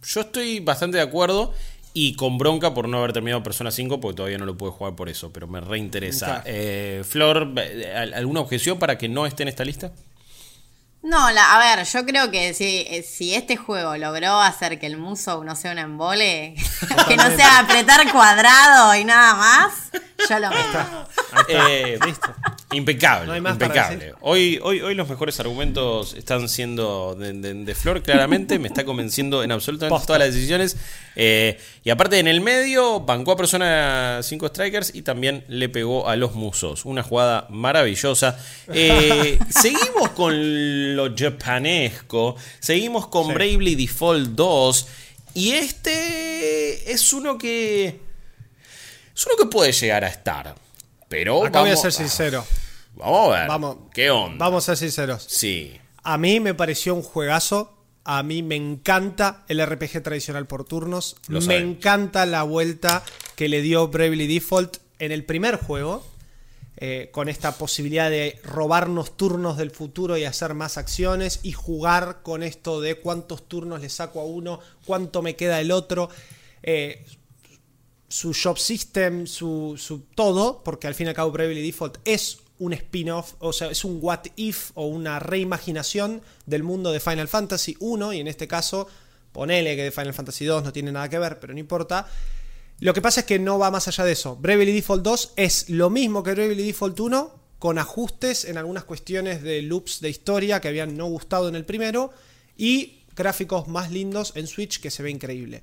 [0.02, 1.54] yo estoy bastante de acuerdo
[1.94, 4.94] y con bronca por no haber terminado Persona 5 porque todavía no lo puedo jugar
[4.96, 6.42] por eso, pero me reinteresa.
[6.46, 7.52] Eh, Flor,
[8.14, 9.92] ¿alguna objeción para que no esté en esta lista?
[11.02, 14.96] No, la, a ver, yo creo que si, si este juego logró hacer que el
[14.96, 16.54] Musou no sea un embole,
[17.08, 19.72] que no sea apretar cuadrado y nada más,
[20.28, 21.08] yo lo meto.
[21.48, 22.32] Eh, Listo.
[22.72, 24.14] Impecable, No hay más para impecable.
[24.20, 28.58] Hoy, hoy, hoy los mejores argumentos están siendo de, de- de Flor, claramente.
[28.58, 30.06] me está convenciendo en absolutamente Posta.
[30.06, 30.76] todas las decisiones.
[31.16, 36.08] Eh, y aparte, en el medio, bancó a Persona 5 Strikers y también le pegó
[36.08, 36.84] a los musos.
[36.84, 38.38] Una jugada maravillosa.
[38.72, 42.36] Eh, seguimos con lo japanesco.
[42.60, 43.32] Seguimos con Sí.
[43.34, 44.86] Bravely Default 2.
[45.34, 48.00] Y este es uno que.
[49.14, 50.54] Es uno que puede llegar a estar.
[51.12, 51.44] Pero.
[51.44, 52.44] Acá voy a vamos- ser sincero.
[52.96, 53.48] Vamos a ver.
[53.48, 53.76] Vamos.
[53.94, 54.44] ¿Qué onda?
[54.44, 55.22] Vamos a ser sinceros.
[55.28, 55.78] Sí.
[56.02, 57.78] A mí me pareció un juegazo.
[58.04, 61.14] A mí me encanta el RPG tradicional por turnos.
[61.28, 61.76] Lo me sabemos.
[61.76, 63.04] encanta la vuelta
[63.36, 66.04] que le dio Bravely Default en el primer juego.
[66.84, 72.22] eh, con esta posibilidad de robarnos turnos del futuro y hacer más acciones y jugar
[72.24, 76.08] con esto de cuántos turnos le saco a uno, cuánto me queda el otro.
[76.64, 77.04] Eh,
[78.12, 82.40] su shop system, su, su todo, porque al fin y al cabo Bravely Default es
[82.58, 87.26] un spin-off, o sea, es un what if o una reimaginación del mundo de Final
[87.26, 88.86] Fantasy 1 y en este caso,
[89.32, 92.06] ponele que de Final Fantasy 2 no tiene nada que ver, pero no importa.
[92.80, 94.36] Lo que pasa es que no va más allá de eso.
[94.36, 99.42] Bravely Default 2 es lo mismo que Bravely Default 1, con ajustes en algunas cuestiones
[99.42, 102.12] de loops de historia que habían no gustado en el primero
[102.58, 105.62] y gráficos más lindos en Switch que se ve increíble.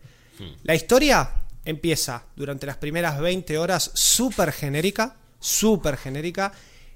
[0.64, 1.30] La historia
[1.70, 6.51] empieza durante las primeras 20 horas súper genérica, súper genérica,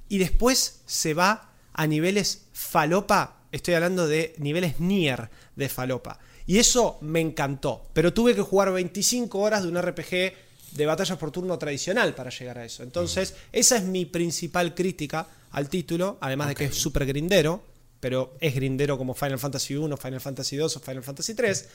[0.10, 6.20] y después se va a niveles falopa, estoy hablando de niveles near de falopa.
[6.46, 10.34] Y eso me encantó, pero tuve que jugar 25 horas de un RPG
[10.72, 12.84] de batallas por turno tradicional para llegar a eso.
[12.84, 17.64] Entonces, esa es mi principal crítica al título, además de que es súper grindero,
[18.04, 21.70] pero es grindero como Final Fantasy 1, Final Fantasy 2 o Final Fantasy 3.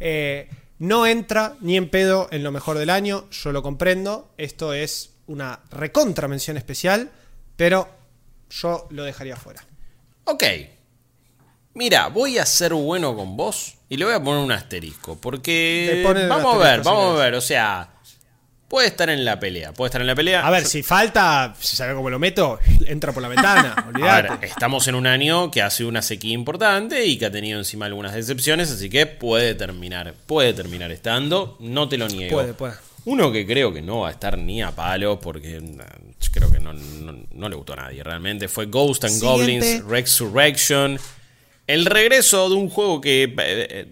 [0.00, 0.48] Eh,
[0.78, 4.32] no entra ni en pedo en lo mejor del año, yo lo comprendo.
[4.38, 7.10] Esto es una recontra mención especial,
[7.56, 7.90] pero
[8.48, 9.66] yo lo dejaría fuera.
[10.24, 10.44] Ok.
[11.74, 15.18] Mira, voy a ser bueno con vos y le voy a poner un asterisco.
[15.20, 16.02] Porque.
[16.26, 17.34] Vamos a ver, vamos a ver.
[17.34, 17.95] O sea,
[18.68, 19.72] puede estar en la pelea.
[19.72, 20.46] Puede estar en la pelea.
[20.46, 23.96] A ver, si falta, si sabe cómo lo meto, entra por la ventana, A ver,
[23.96, 24.46] olvídate.
[24.46, 27.86] estamos en un año que ha sido una sequía importante y que ha tenido encima
[27.86, 32.36] algunas decepciones, así que puede terminar, puede terminar estando, no te lo niego.
[32.38, 32.74] Puede, puede.
[33.04, 35.62] Uno que creo que no va a estar ni a palo porque eh,
[36.32, 39.78] creo que no, no- no le gustó a nadie realmente fue Ghost and Siguiente.
[39.80, 40.98] Goblins Resurrection.
[41.68, 43.86] El regreso de un juego que eh, eh,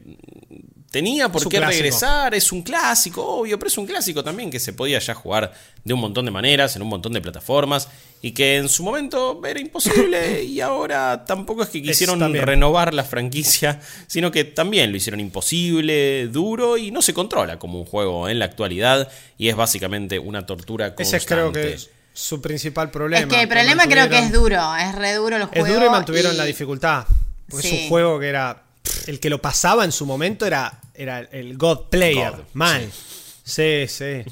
[0.95, 1.83] tenía por Es qué clásico.
[1.83, 5.53] regresar, es un clásico, obvio, pero es un clásico también que se podía ya jugar
[5.83, 7.89] de un montón de maneras, en un montón de plataformas,
[8.23, 13.03] y que en su momento era imposible y ahora tampoco es que quisieron renovar la
[13.03, 18.29] franquicia, sino que también lo hicieron imposible, duro y no se controla como un juego
[18.29, 21.03] en la actualidad y es básicamente una tortura constante.
[21.09, 23.23] Ese es creo que es su principal problema.
[23.23, 25.71] Es que el problema creo que es duro, es re duro los Es juegos.
[25.75, 27.05] duro y mantuvieron y- la dificultad.
[27.49, 28.63] Porque es un juego que era.
[29.09, 32.31] El que lo pasaba en su momento era, era el God Player.
[32.31, 32.91] God, mal.
[33.43, 34.23] Sí, sí.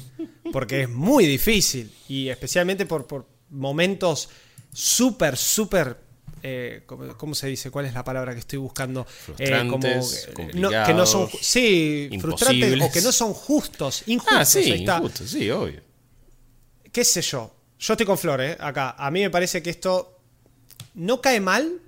[0.51, 1.93] Porque es muy difícil.
[2.07, 4.29] Y especialmente por, por momentos
[4.73, 5.97] súper, súper.
[6.41, 7.69] eh, ¿cómo, se dice?
[7.69, 9.05] ¿Cuál es la palabra que estoy buscando?
[9.37, 11.29] Eh, Frustrantes, eh, no, que no son.
[11.39, 14.03] Sí, frustrantes o que no son justos.
[14.07, 14.37] Injustos.
[14.37, 15.81] Ah, sí, ahí está injusto, sí, obvio.
[16.91, 17.53] qué sé yo.
[17.79, 18.57] Yo estoy con Flor, ¿eh?
[18.59, 18.95] Acá.
[18.97, 20.19] A mí me parece que esto
[20.95, 21.81] no cae mal,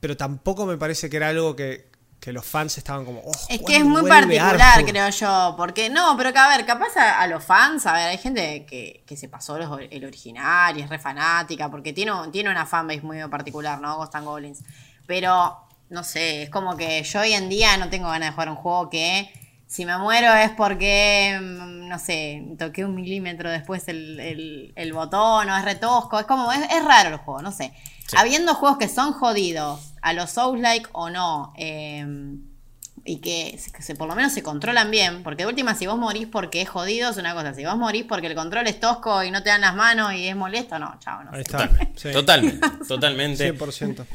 [0.00, 1.86] pero tampoco me parece que era algo que,
[2.24, 3.20] que los fans estaban como.
[3.20, 4.90] "Oh, Es que ¿cuándo es muy particular, Arthur?".
[4.90, 5.54] creo yo.
[5.58, 8.64] Porque no, pero que a ver, capaz a, a los fans, a ver, hay gente
[8.64, 12.64] que, que se pasó los- el original y es re fanática, porque tiene, tiene una
[12.64, 13.96] fanbase muy particular, ¿no?
[13.98, 14.60] Ghost and Goblins.
[15.06, 15.58] Pero,
[15.90, 18.56] no sé, es como que yo hoy en día no tengo ganas de jugar un
[18.56, 19.30] juego que
[19.66, 24.92] si me muero es porque, mm, no sé, toqué un milímetro después el, el- el
[24.94, 26.18] botón o es retosco.
[26.18, 27.72] Es como, es, es raro el juego, no sé.
[28.16, 32.06] Habiendo juegos que son jodidos, a los Souls-like o no, eh,
[33.06, 35.86] y que, se- que se, por lo menos se controlan bien, porque de última, si
[35.86, 37.52] vos morís porque es jodido, es una cosa.
[37.52, 40.26] Si vos morís porque el control es tosco y no te dan las manos y
[40.28, 41.30] es molesto, no, chao, no.
[41.32, 41.68] Ahí está.
[41.68, 42.12] Totalmente, Sí.
[42.12, 43.54] totalmente, totalmente.
[43.54, 44.06] 100%.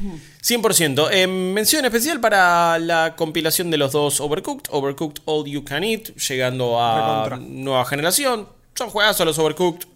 [0.42, 1.08] 100%.
[1.12, 6.16] Eh, mención especial para la compilación de los dos Overcooked, Overcooked All You Can Eat,
[6.16, 7.36] llegando a Recontra.
[7.48, 8.48] nueva generación.
[8.74, 9.86] Son juegazos los Overcooked.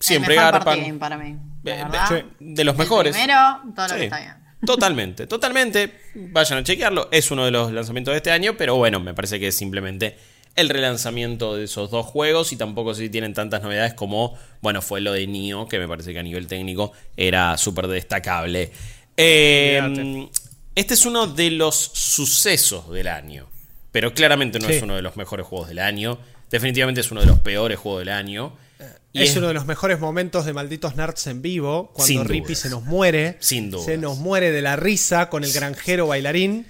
[0.00, 0.98] Siempre el mejor garpan.
[1.00, 1.36] para mí.
[1.64, 2.06] la Eh, verdad.
[2.08, 2.14] sí.
[2.38, 3.16] De los El mejores.
[3.16, 4.34] Primero, todo lo Sí, que está bien.
[4.64, 5.92] Totalmente, totalmente.
[6.14, 7.08] Vayan a chequearlo.
[7.12, 10.16] Es uno de los lanzamientos de este año, pero bueno, me parece que es simplemente
[10.56, 15.00] el relanzamiento de esos dos juegos y tampoco si tienen tantas novedades como, bueno, fue
[15.00, 18.72] lo de Nioh, que me parece que a nivel técnico era súper destacable.
[19.16, 20.28] Eh, Olvídate.
[20.74, 23.46] este es uno de los sucesos del año,
[23.92, 24.74] pero claramente no Sí.
[24.74, 26.18] es uno de los mejores juegos del año.
[26.50, 28.56] Definitivamente es uno de los peores juegos del año.
[29.12, 32.68] Y es, uno de los mejores momentos de Malditos Nerds en vivo, cuando Rippy se
[32.68, 33.36] nos muere.
[33.40, 33.86] Sin dudas.
[33.86, 36.66] Se nos muere de la risa con el granjero bailarín.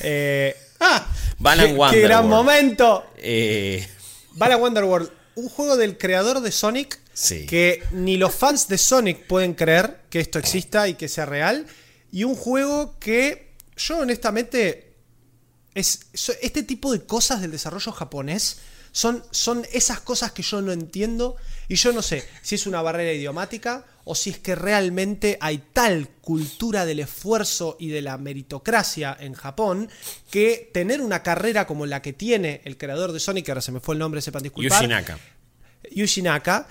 [0.00, 1.06] Eh, ¡ah!
[1.38, 3.04] Balan ¡Qué, qué gran momento!
[3.18, 3.86] Eh,
[4.32, 7.44] Balan Wonderworld, un juego del creador de Sonic Sí.
[7.44, 11.66] que ni los fans de Sonic pueden creer que esto exista y que sea real.
[12.10, 14.94] Y un juego que yo honestamente
[15.74, 16.00] es
[16.40, 18.58] este tipo de cosas del desarrollo japonés
[18.92, 21.36] son, son esas cosas que yo no entiendo
[21.68, 25.62] y yo no sé si es una barrera idiomática o si es que realmente hay
[25.72, 29.88] tal cultura del esfuerzo y de la meritocracia en Japón
[30.30, 33.72] que tener una carrera como la que tiene el creador de Sonic, que ahora se
[33.72, 34.82] me fue el nombre, sepan disculpar.
[34.82, 35.18] Yushinaka.
[35.90, 36.66] Yushinaka,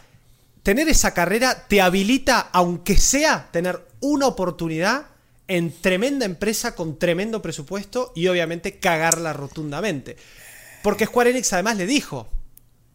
[0.63, 5.07] tener esa carrera te habilita, aunque sea, tener una oportunidad
[5.47, 10.17] en tremenda empresa con tremendo presupuesto y obviamente cagarla rotundamente.
[10.83, 12.27] Porque Square Enix además le dijo,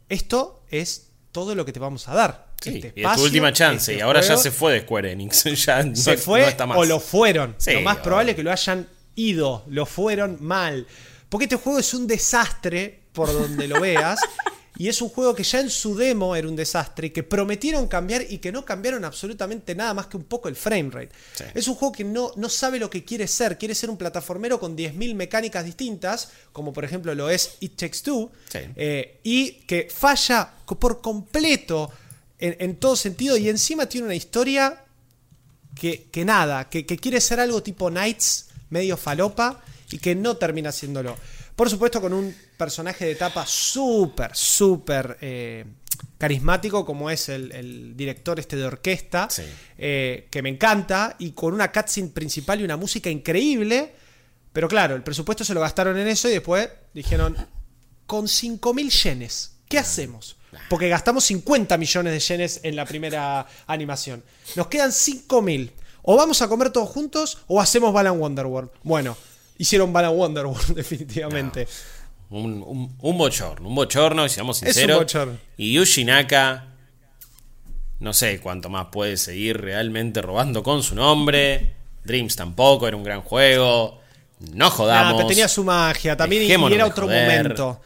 [0.09, 2.47] esto es todo lo que te vamos a dar.
[2.62, 3.93] Sí, Este y es tu última chance.
[3.93, 5.45] este y ahora ya se fue de Square Enix.
[5.66, 6.78] ya no, se fue no está más.
[6.78, 7.55] o lo fueron.
[7.59, 10.87] Sí, lo más probable es que lo hayan ido, lo fueron mal.
[11.28, 14.18] Porque este juego es un desastre por donde lo veas.
[14.79, 18.24] y es un juego que ya en su demo era un desastre, que prometieron cambiar
[18.29, 21.11] y que no cambiaron absolutamente nada más que un poco el frame rate.
[21.35, 21.45] Sí.
[21.55, 23.57] Es un juego que no, no sabe lo que quiere ser.
[23.59, 27.99] Quiere ser un plataformero con 10.000 mecánicas distintas, como por ejemplo lo es It Takes
[28.03, 28.31] Two.
[28.51, 28.59] Sí.
[28.77, 31.91] eh, y que falla por completo
[32.39, 33.37] en, en todo sentido.
[33.37, 34.85] Y encima tiene una historia
[35.74, 40.37] que, que nada, que, que quiere ser algo tipo Knights, medio falopa, y que no
[40.37, 41.16] termina siéndolo.
[41.57, 45.64] Por supuesto, con un personaje de etapa súper, súper eh,
[46.18, 49.42] carismático, como es el, el director este de orquesta, Sí.
[49.78, 53.94] eh, que me encanta, y con una cutscene principal y una música increíble.
[54.52, 57.36] Pero claro, el presupuesto se lo gastaron en eso y después dijeron,
[58.07, 60.36] con 5.000 yenes, ¿qué hacemos?
[60.70, 64.22] Porque gastamos 50 millones de yenes en la primera animación.
[64.57, 65.70] Nos quedan 5.000.
[66.09, 68.70] O vamos a comer todos juntos o hacemos Balan Wonderworld.
[68.84, 69.16] Bueno,
[69.59, 71.66] hicieron Balan Wonderworld definitivamente.
[72.30, 74.98] Un, un, un bochorno, un bochorno, y seamos un sinceros.
[74.98, 75.38] bochorno.
[75.57, 76.64] Y Yushinaka,
[78.00, 81.74] no sé cuánto más puede seguir realmente robando con su nombre.
[82.04, 84.00] Dreams tampoco, era un gran juego.
[84.40, 85.14] No Nah, jodamos.
[85.16, 87.26] pero tenía su magia también y- era otro joder.
[87.42, 87.80] momento.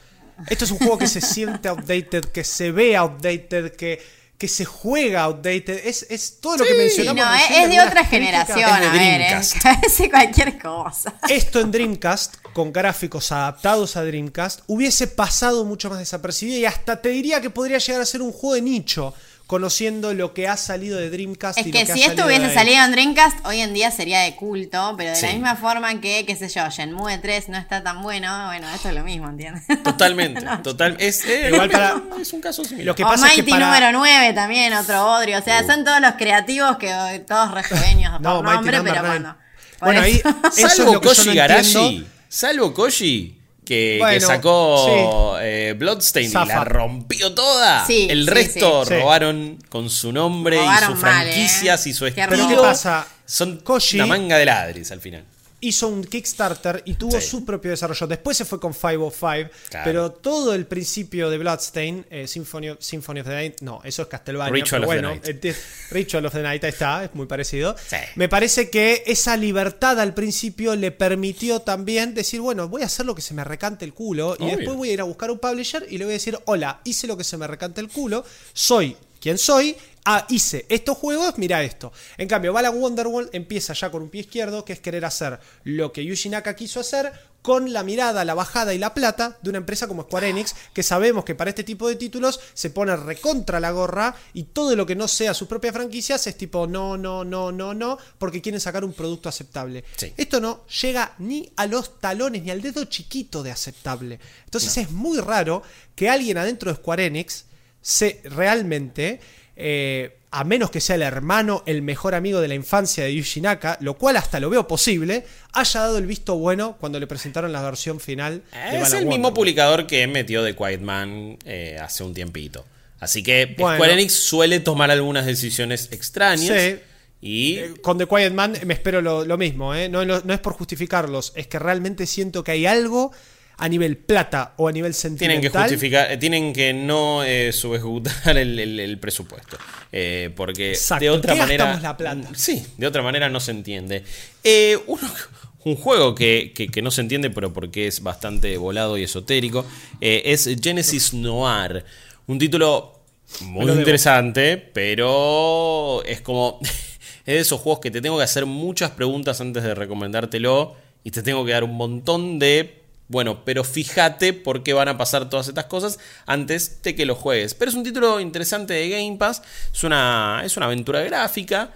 [0.48, 4.00] Esto es un juego que se siente outdated, que se ve outdated, que,
[4.40, 5.82] que se juega outdated.
[5.84, 7.22] Es, es todo lo que mencionamos.
[7.22, 9.14] no, es, es de otra generación, Es de a ver, ¿eh?
[9.18, 9.56] Dreamcast.
[9.62, 11.14] Parece cualquier cosa.
[11.28, 17.02] Esto en Dreamcast, con gráficos adaptados a Dreamcast, hubiese pasado mucho más desapercibido y hasta
[17.02, 19.12] te diría que podría llegar a ser un juego de nicho,
[19.50, 22.24] conociendo lo que ha salido de Dreamcast Es y que lo que si ha esto
[22.24, 26.00] hubiese salido en Dreamcast, hoy en día sería de culto, pero de la misma forma
[26.00, 29.28] que, qué sé yo, Shenmue 3 no está tan bueno, bueno, esto es lo mismo,
[29.28, 29.64] ¿entiendes?
[29.82, 30.96] Totalmente, total.
[31.00, 32.86] Es, eh, Igual para- es un caso similar.
[32.86, 35.40] Lo que o pasa es que Mighty para- número 9 también, otro Odrio.
[35.40, 39.06] O sea, son todos los creativos que todos rejuveños por No, Mighty nombre, Number pero
[39.08, 39.36] bueno.
[39.80, 40.28] por Bueno, ahí eso.
[40.68, 41.78] es salvo lo que yo Koji no Garashi.
[41.78, 42.08] entiendo.
[42.28, 43.39] Salvo Koji.
[43.70, 47.86] Que, que sacó eh, Bloodstain y la rompió toda.
[47.86, 48.94] Sí, el sí, resto sí.
[48.94, 51.90] robaron con su nombre y sus mal, franquicias ¿eh?
[51.90, 52.26] y su estilo.
[52.30, 53.06] Pero ¿qué pasa?
[53.24, 55.22] Son Koji- una manga de ladris al final.
[55.62, 57.26] Hizo un Kickstarter y tuvo Sí.
[57.26, 58.06] su propio desarrollo.
[58.06, 59.84] Después se fue con 505, Claro.
[59.84, 64.02] pero todo el principio de Bloodstain, eh, Symphony, of, Symphony of the Night, no, eso
[64.02, 64.52] es Castlevania.
[64.52, 65.44] Ritual pero of the Night.
[65.44, 65.56] eh,
[65.90, 67.76] Ritual of the Night ahí está, es muy parecido.
[67.88, 67.96] Sí.
[68.16, 73.04] Me parece que esa libertad al principio le permitió también decir, bueno, voy a hacer
[73.06, 75.38] lo que se me recante el culo y después voy a ir a buscar un
[75.38, 78.24] publisher y le voy a decir, hola, hice lo que se me recante el culo,
[78.52, 79.76] soy quien soy.
[80.04, 81.92] Ah, hice estos juegos, mira esto.
[82.16, 85.92] En cambio, Balan Wonderworld empieza ya con un pie izquierdo, que es querer hacer lo
[85.92, 89.58] que Yuji Naka quiso hacer con la mirada, la bajada y la plata de una
[89.58, 93.60] empresa como Square Enix, que sabemos que para este tipo de títulos se pone recontra
[93.60, 97.24] la gorra y todo lo que no sea sus propias franquicias es tipo no, no,
[97.24, 99.84] no, no, no, porque quieren sacar un producto aceptable.
[99.96, 100.12] Sí.
[100.16, 104.20] Esto no llega ni a los talones, ni al dedo chiquito de aceptable.
[104.44, 105.62] Entonces es muy raro
[105.94, 107.46] que alguien adentro de Square Enix
[107.82, 109.20] se realmente,
[109.60, 113.40] eh, a menos que sea el hermano, el mejor amigo de la infancia de Yuji
[113.40, 117.52] Naka, lo cual hasta lo veo posible, haya dado el visto bueno cuando le presentaron
[117.52, 118.42] la versión final.
[118.52, 122.64] de Es el mismo publicador que metió The Quiet Man eh, hace un tiempito.
[123.00, 123.76] Así que Bueno.
[123.76, 126.62] Square Enix suele tomar algunas decisiones extrañas.
[126.62, 126.78] Sí.
[127.22, 129.88] Y Eh, Con The Quiet Man me espero lo, lo mismo, ¿eh?
[129.88, 133.12] no, no- no es por justificarlos, es que realmente siento que hay algo
[133.60, 135.62] a nivel plata o a nivel tienen que sentimental.
[135.62, 139.58] justificar, eh, tienen que no eh, subejecutar el, el- el presupuesto.
[139.92, 141.04] Eh, porque Exacto.
[141.04, 141.78] de otra ¿Qué manera.
[141.80, 142.28] la plata?
[142.34, 144.02] Sí, de otra manera no se entiende.
[144.42, 145.08] Eh, uno-
[145.64, 149.64] un juego que, que- que no se entiende, pero porque es bastante volado y esotérico,
[150.00, 151.84] es Genesis Noir.
[152.26, 152.98] Un título
[153.42, 156.58] muy interesante, pero es como.
[157.26, 161.10] es de esos juegos que te tengo que hacer muchas preguntas antes de recomendártelo y
[161.10, 162.79] te tengo que dar un montón de.
[163.10, 167.16] Bueno, pero fíjate por qué van a pasar todas estas cosas antes de que lo
[167.16, 167.54] juegues.
[167.54, 169.42] Pero es un título interesante de Game Pass.
[169.74, 171.74] Es una, es una aventura gráfica.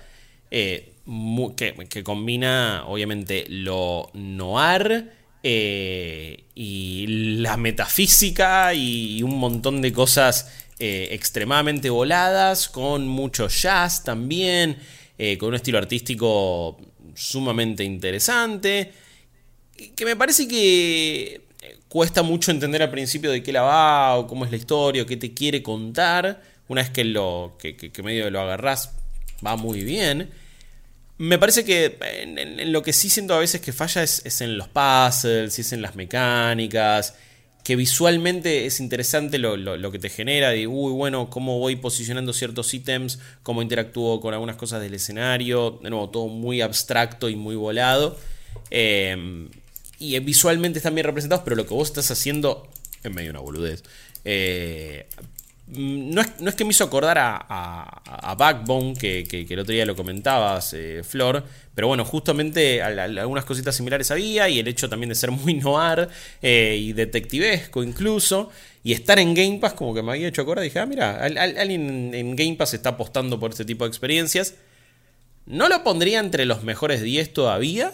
[0.53, 0.93] Eh,
[1.57, 5.11] que, combina, obviamente, lo noir.
[5.43, 7.07] Eh, y
[7.41, 14.79] la metafísica y un montón de cosas eh, extremadamente voladas, con mucho jazz también,
[15.41, 16.79] con un estilo artístico
[17.15, 18.93] sumamente interesante,
[19.97, 24.27] que me parece que eh, cuesta mucho entender al principio de qué la va, o
[24.27, 26.43] cómo es la historia, o qué te quiere contar.
[26.69, 28.93] Una vez que, lo, que, medio lo agarrás,
[29.45, 30.31] va muy bien.
[31.19, 34.69] Me parece que en, lo que sí siento a veces que falla es, en los
[34.69, 37.15] puzzles, es en las mecánicas
[37.65, 42.75] que visualmente es interesante lo, que te genera, de, uy, bueno, cómo voy posicionando ciertos
[42.75, 47.57] ítems, cómo interactúo con algunas cosas del escenario, de nuevo, todo muy abstracto y muy
[47.57, 48.19] volado.
[48.71, 49.49] Em,
[49.99, 52.69] y visualmente están bien representados, pero lo que vos estás haciendo
[53.03, 53.83] es medio una boludez.
[54.25, 55.07] Eh,
[55.67, 60.75] Mm, no es, que me hizo acordar a, Backbone, que, el otro día lo comentabas,
[60.75, 61.43] eh, Flor,
[61.75, 66.09] pero bueno, justamente algunas cositas similares había, y el hecho también de ser muy noir
[66.43, 68.51] eh, y detectivesco incluso,
[68.83, 72.15] y estar en Game Pass como que me había hecho acordar, dije, ah, mira, alguien
[72.15, 74.55] en Game Pass está apostando por este tipo de experiencias.
[75.47, 77.93] No lo pondría entre los mejores 10 todavía,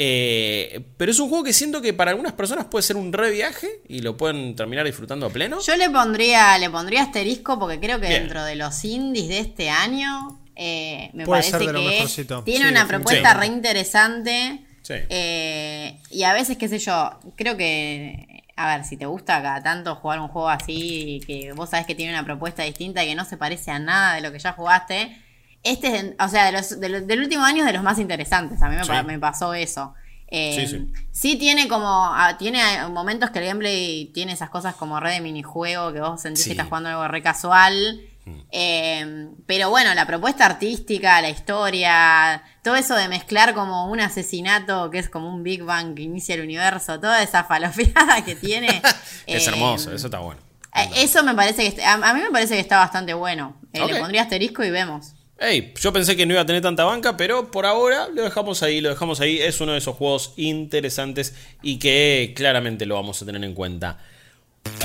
[0.00, 3.32] eh, pero es un juego que siento que para algunas personas puede ser un re
[3.32, 5.58] viaje y lo pueden terminar disfrutando a pleno.
[5.60, 9.70] Yo le pondría, le pondría asterisco porque creo que dentro de los indies de este
[9.70, 12.06] año eh, me parece que
[12.44, 14.60] tiene una propuesta re interesante.
[14.88, 19.62] Eh, y a veces, qué sé yo, creo que, a ver, si te gusta cada
[19.62, 23.14] tanto jugar un juego así, que vos sabés que tiene una propuesta distinta y que
[23.16, 25.14] no se parece a nada de lo que ya jugaste
[25.62, 28.62] este o sea, del último año es de los más interesantes.
[28.62, 29.94] A mí me, pasó eso.
[30.30, 31.88] Eh, sí, tiene como.
[31.88, 36.20] Ah, tiene momentos que el gameplay tiene esas cosas como re de minijuego, que vos
[36.20, 38.02] sentís que estás jugando algo re casual.
[38.26, 38.40] Mm.
[38.52, 44.90] Eh, pero bueno, la propuesta artística, la historia, todo eso de mezclar como un asesinato
[44.90, 48.82] que es como un Big Bang que inicia el universo, toda esa falofiada que tiene.
[49.26, 50.40] es hermoso, eso está bueno.
[50.74, 51.84] Eh, eso me parece que.
[51.84, 53.56] A, mí me parece que está bastante bueno.
[53.72, 55.14] Le pondría asterisco y vemos.
[55.40, 58.64] Hey, yo pensé que no iba a tener tanta banca, pero por ahora lo dejamos
[58.64, 59.38] ahí, lo dejamos ahí.
[59.38, 61.32] Es uno de esos juegos interesantes
[61.62, 63.98] y que claramente lo vamos a tener en cuenta.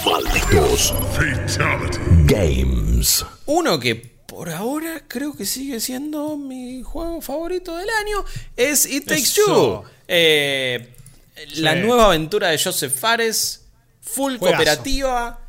[0.05, 0.93] Malditos
[2.25, 3.25] Games.
[3.47, 8.23] Uno que por ahora creo que sigue siendo mi juego favorito del año
[8.55, 9.83] es It Takes Two.
[10.07, 10.93] Eh,
[11.55, 13.65] la nueva aventura de Joseph Fares,
[14.01, 15.42] full cooperativa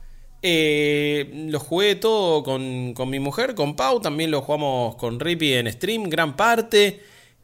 [0.47, 5.73] eh, lo jugué todo con, mi mujer, con Pau, también lo jugamos con Rippy en
[5.73, 7.01] stream, gran parte.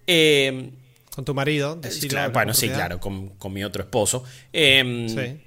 [0.07, 0.71] Eh,
[1.15, 1.81] con tu marido,
[2.31, 4.23] bueno, sí, claro, con, mi otro esposo.
[4.53, 5.41] Eh,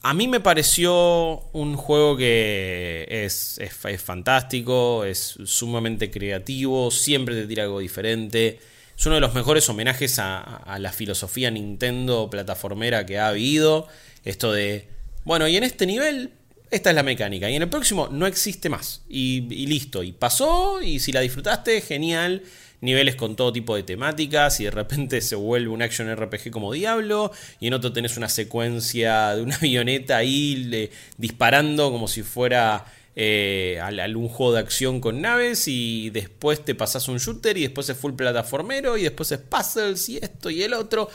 [0.00, 7.46] a mí me pareció un juego que es, es, fantástico, es sumamente creativo, siempre te
[7.46, 8.60] tira algo diferente.
[8.96, 13.88] Es uno de los mejores homenajes a, a la filosofía Nintendo plataformera que ha habido.
[14.24, 14.88] Esto de,
[15.24, 16.32] bueno, y en este nivel
[16.70, 17.48] esta es la mecánica.
[17.50, 19.02] Y en el próximo no existe más.
[19.08, 20.02] Y, listo.
[20.02, 20.80] Y pasó.
[20.82, 22.42] Y si la disfrutaste, genial.
[22.80, 24.60] Niveles con todo tipo de temáticas.
[24.60, 27.30] Y de repente se vuelve un action RPG como Diablo.
[27.60, 33.78] Y en otro tenés una secuencia de una avioneta ahí disparando como si fuera eh,
[33.80, 35.68] algún juego de acción con naves.
[35.68, 37.56] Y después te pasas un shooter.
[37.56, 38.96] Y después es full plataformero.
[38.96, 40.08] Y después es puzzles.
[40.08, 41.08] Y esto y el otro.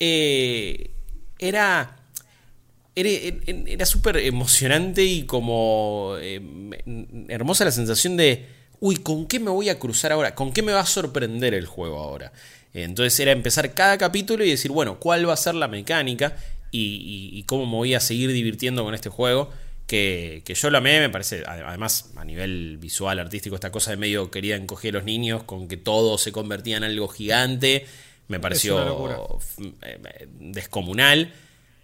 [0.00, 0.90] Eh,
[1.38, 2.01] era
[2.94, 6.40] era, súper emocionante y como eh,
[7.28, 8.46] hermosa la sensación de,
[8.80, 10.34] uy, ¿con qué me voy a cruzar ahora?
[10.34, 12.32] ¿Con qué me va a sorprender el juego ahora?
[12.74, 16.36] Entonces era empezar cada capítulo y decir, bueno, ¿cuál va a ser la mecánica?
[16.70, 19.50] Y, cómo me voy a seguir divirtiendo con este juego.
[19.86, 24.30] Que, yo lo amé, me parece, además a nivel visual, artístico, esta cosa de medio
[24.30, 27.84] quería encoger a los niños con que todo se convertía en algo gigante,
[28.28, 29.28] me pareció
[29.82, 31.32] eh, descomunal.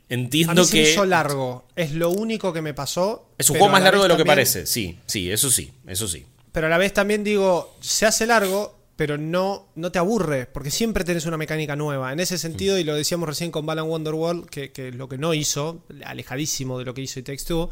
[0.08, 0.68] Entiendo que.
[0.68, 1.66] Se hizo largo.
[1.76, 3.30] Es lo único que me pasó.
[3.38, 4.66] Es un juego más largo de lo que parece.
[4.66, 6.24] Sí, sí, eso sí, eso sí.
[6.52, 10.70] Pero a la vez también digo, se hace largo, pero no, no te aburre, porque
[10.70, 12.12] siempre tenés una mecánica nueva.
[12.12, 12.80] En ese sentido, mm.
[12.80, 16.84] y lo decíamos recién con Balan Wonderworld, que, que lo que no hizo, alejadísimo de
[16.84, 17.70] lo que hizo Takes Two,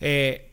[0.00, 0.50] eh,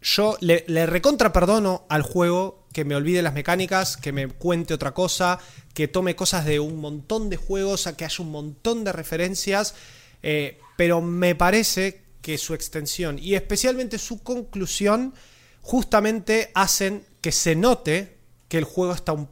[0.00, 4.74] yo le, le recontra perdono al juego que me olvide las mecánicas, que me cuente
[4.74, 5.38] otra cosa,
[5.74, 9.74] que tome cosas de un montón de juegos, a que haya un montón de referencias.
[10.22, 15.14] Eh, pero me parece que su extensión y especialmente su conclusión
[15.60, 18.16] justamente hacen que se note
[18.48, 19.28] que el juego está un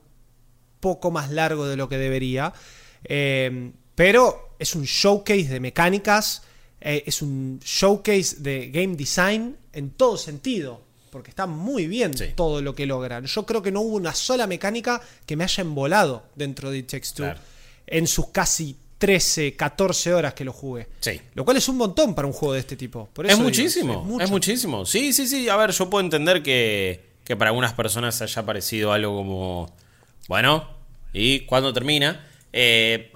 [0.80, 2.52] poco más largo de lo que debería.
[3.04, 6.42] Eh, pero es un showcase de mecánicas,
[6.80, 10.88] eh, es un showcase de game design en todo sentido.
[11.10, 12.26] Porque está muy bien Sí.
[12.36, 13.26] todo lo que logran.
[13.26, 17.40] Yo creo que no hubo una sola mecánica que me haya embolado dentro de Claro.
[17.88, 20.86] en sus casi 13, 14 horas que lo jugué.
[21.00, 21.18] Sí.
[21.34, 23.08] Lo cual es un montón para un juego de este tipo.
[23.12, 24.84] Por Es digo, muchísimo, es, muchísimo.
[24.84, 25.48] Sí, sí, sí.
[25.48, 29.74] A ver, yo puedo entender que, que para algunas personas haya parecido algo como,
[30.28, 30.68] bueno,
[31.14, 32.26] ¿y cuándo termina?
[32.52, 33.10] Eh,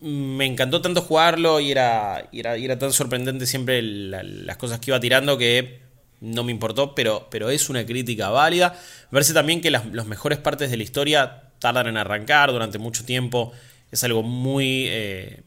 [0.00, 4.56] me encantó tanto jugarlo y era, y era, y era tan sorprendente siempre la- las
[4.58, 5.80] cosas que iba tirando que
[6.20, 8.78] no me importó, pero, pero es una crítica válida.
[9.10, 13.04] Verse también que las, las mejores partes de la historia tardan en arrancar durante mucho
[13.04, 13.52] tiempo.
[13.92, 14.86] Es algo muy...
[14.88, 15.42] eh,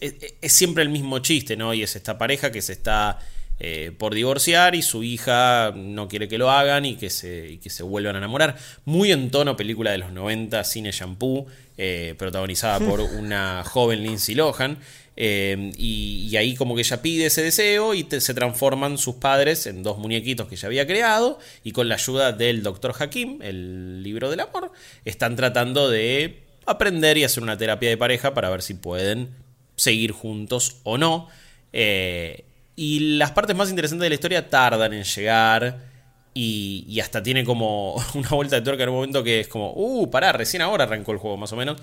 [0.00, 1.74] es, es siempre el mismo chiste, ¿no?
[1.74, 3.18] Y es esta pareja que se está
[3.60, 7.58] eh, por divorciar y su hija no quiere que lo hagan y que, se, y
[7.58, 8.56] que se vuelvan a enamorar.
[8.84, 14.34] Muy en tono película de los 90, cine shampoo, eh, protagonizada por una joven Lindsay
[14.34, 14.78] Lohan.
[15.16, 19.14] eh, y, y ahí como que ella pide ese deseo y te- se transforman sus
[19.16, 22.92] padres en dos muñequitos que ella había creado y con la ayuda del Dr.
[22.98, 24.72] Hakim, el libro del amor,
[25.04, 29.30] están tratando de aprender y hacer una terapia de pareja para ver si pueden
[29.76, 31.28] seguir juntos o no.
[31.72, 32.44] Eh,
[32.76, 35.92] y las partes más interesantes de la historia tardan en llegar.
[36.36, 40.10] Y, hasta tiene como una vuelta de tuerca en un momento que es como, uh,
[40.10, 41.80] pará, recién ahora arrancó el juego más o menos.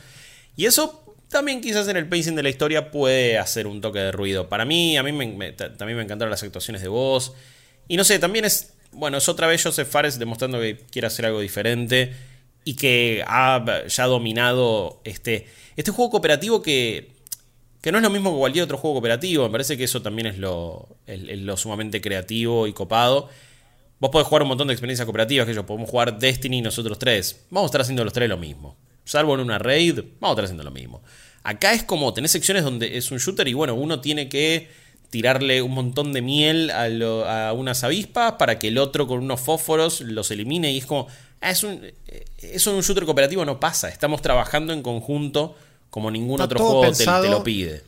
[0.58, 4.12] Y eso también quizás en el pacing de la historia puede hacer un toque de
[4.12, 4.50] ruido.
[4.50, 7.32] Para mí, a mí me- me- ta- también me encantaron las actuaciones de voz.
[7.88, 11.26] Y no sé, también es, bueno, es otra vez Joseph Fares demostrando que quiere hacer
[11.26, 12.12] algo diferente
[12.64, 17.12] y que ha ya dominado este, este juego cooperativo que,
[17.82, 19.46] que no es lo mismo que cualquier otro juego cooperativo.
[19.46, 23.30] Me parece que eso también es lo, lo sumamente creativo y copado.
[24.00, 27.46] Vos podés jugar un montón de experiencias cooperativas, que yo podemos jugar Destiny nosotros tres.
[27.50, 28.78] Vamos a estar haciendo los tres lo mismo.
[29.04, 31.02] Salvo en una raid, vamos a estar haciendo lo mismo.
[31.44, 34.70] Acá es como, tenés secciones donde es un shooter y bueno, uno tiene que
[35.12, 39.20] tirarle un montón de miel a, lo- a unas avispas para que el otro con
[39.20, 41.08] unos fósforos los elimine y es como,
[41.42, 45.56] ah, es un, eh, eso en un shooter cooperativo no pasa, estamos trabajando en conjunto
[45.92, 47.84] como ningún Está otro juego te, lo pide.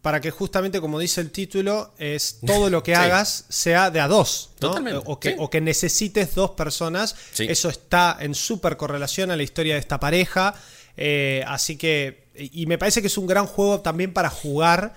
[0.00, 3.00] Para que justamente, como dice el título, es todo lo que Sí.
[3.00, 4.50] hagas sea de a dos.
[4.60, 4.68] ¿no?
[4.68, 5.36] Totalmente, O que, sí.
[5.38, 7.14] o que necesites dos personas.
[7.32, 7.46] Sí.
[7.48, 10.54] Eso está en súper correlación a la historia de esta pareja.
[10.96, 12.24] Eh, así que.
[12.36, 14.94] Y me parece que es un gran juego también para jugar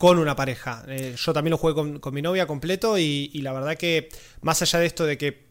[0.00, 0.82] con una pareja.
[0.88, 4.08] Eh, yo también lo jugué con, con mi novia completo y, y la verdad que
[4.40, 5.44] más allá de esto de que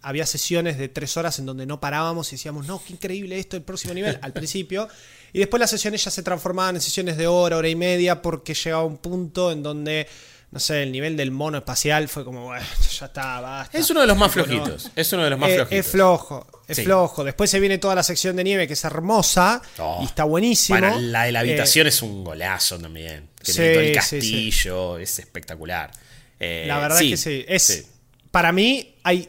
[0.00, 3.58] había sesiones de tres horas en donde no parábamos y decíamos, no, qué increíble esto,
[3.58, 4.88] el próximo nivel, al principio.
[5.34, 8.54] Y después las sesiones ya se transformaban en sesiones de hora, hora y media, porque
[8.54, 10.08] llegaba un punto en donde,
[10.50, 12.64] no sé, el nivel del mono espacial fue como, bueno,
[12.98, 13.76] ya está, basta.
[13.76, 14.90] Es uno de los más flojitos.
[14.96, 15.84] Es uno de los más eh, flojitos.
[15.86, 16.84] es flojo, es Sí.
[16.84, 17.22] flojo.
[17.22, 19.98] Después se viene toda la sección de nieve que es hermosa Oh.
[20.00, 20.78] y está buenísimo.
[20.78, 23.28] Bueno, la de la Eh, habitación es un golazo también.
[23.42, 23.94] Que sí, el sí, sí.
[23.94, 25.90] castillo, es espectacular.
[26.38, 27.44] Eh, La verdad sí, que sí.
[27.48, 27.88] Es.
[28.30, 29.28] Para mí hay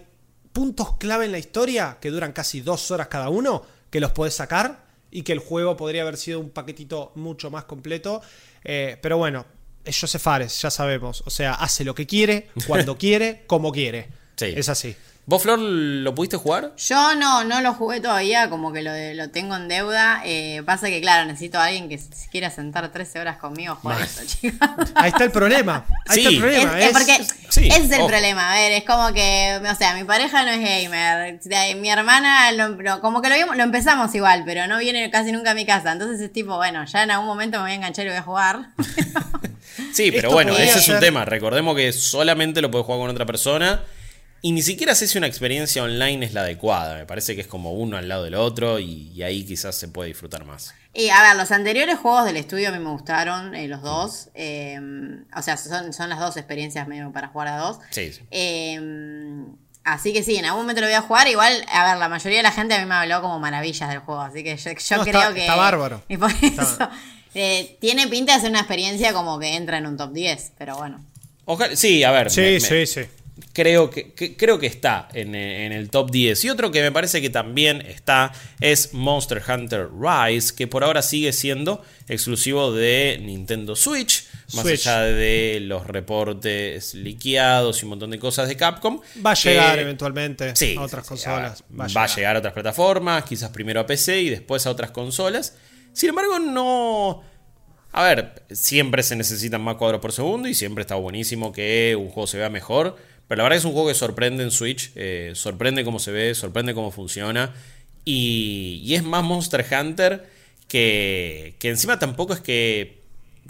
[0.53, 4.36] puntos clave en la historia que duran casi dos horas cada uno, que los puedes
[4.36, 8.22] sacar y que el juego podría haber sido un paquetito mucho más completo.
[8.64, 9.45] Eh, pero bueno,
[9.84, 11.24] es Joseph Fares, ya sabemos.
[11.26, 14.09] O sea, hace lo que quiere, cuando quiere, como quiere.
[14.36, 14.53] Sí.
[14.55, 14.95] Es así.
[15.32, 16.74] ¿Vos, Flor, lo pudiste jugar?
[16.76, 20.22] Yo no, no lo jugué todavía, como que lo, lo tengo en deuda.
[20.26, 23.76] Eh, pasa que, claro, necesito a alguien que se quiera sentar 13 horas conmigo a
[23.78, 24.08] jugar Mal.
[24.10, 24.60] esto, chicos.
[24.94, 25.86] Ahí está el problema.
[26.06, 26.36] Ahí está Sí.
[26.36, 26.80] el problema.
[26.80, 28.08] Es- es es- porque sí, ese es el ojo.
[28.10, 31.40] problema, a ver, es como que, o sea, mi pareja no es gamer,
[31.78, 35.32] mi hermana, lo- lo- como que lo, vimos- lo empezamos igual, pero no viene casi
[35.32, 37.76] nunca a mi casa, entonces es tipo, bueno, ya en algún momento me voy a
[37.76, 38.60] enganchar y voy a jugar.
[39.94, 41.24] Sí, pero Esto bueno, ese es un tema.
[41.26, 43.82] Recordemos que solamente lo puedes jugar con otra persona.
[44.44, 46.96] Y ni siquiera sé si una experiencia online es la adecuada.
[46.98, 49.88] Me parece que es como uno al lado del otro y, y ahí quizás se
[49.88, 50.74] puede disfrutar más.
[50.94, 54.30] Y a ver, los anteriores juegos del estudio a mí me gustaron, eh, los dos,
[54.34, 54.80] eh,
[55.36, 57.78] o sea, son, son las dos experiencias medio para jugar a dos.
[57.92, 58.22] Sí, sí.
[58.32, 58.80] Eh,
[59.84, 61.28] así que sí, en algún momento lo voy a jugar.
[61.28, 64.00] Igual, a ver, la mayoría de la gente a mí me habló como maravillas del
[64.00, 64.22] juego.
[64.22, 65.42] Así que yo, yo No, creo está- que.
[65.42, 66.04] está bárbaro.
[66.10, 66.89] Y por Está- eso.
[67.36, 70.78] eh, tiene pinta de ser una experiencia como que entra en un top 10, pero
[70.78, 71.00] bueno.
[71.46, 72.32] Ojalá- sí, a ver.
[72.32, 73.02] Sí, me- me- sí, sí.
[73.54, 76.46] Creo que, que- creo que está en, en el top 10.
[76.46, 81.02] Y otro que me parece que también está es Monster Hunter Rise, que por ahora
[81.02, 84.26] sigue siendo exclusivo de Nintendo Switch.
[84.54, 84.88] Más Switch.
[84.88, 89.00] allá de los reportes liqueados y un montón de cosas de Capcom.
[89.26, 91.64] Va a que- llegar eventualmente Sí, a otras consolas.
[91.78, 94.92] a va, a llegar a otras plataformas, quizás primero a PC y después a otras
[94.92, 95.56] consolas.
[95.94, 97.24] Sin embargo, no.
[97.94, 102.08] A ver, siempre se necesitan más cuadros por segundo y siempre está buenísimo que un
[102.08, 102.98] juego se vea mejor.
[103.32, 106.36] Pero la verdad es un juego que sorprende en Switch, eh, sorprende cómo se ve,
[106.36, 107.54] sorprende cómo funciona.
[108.04, 110.28] Y, y es más Monster Hunter
[110.68, 113.00] que, que encima tampoco es que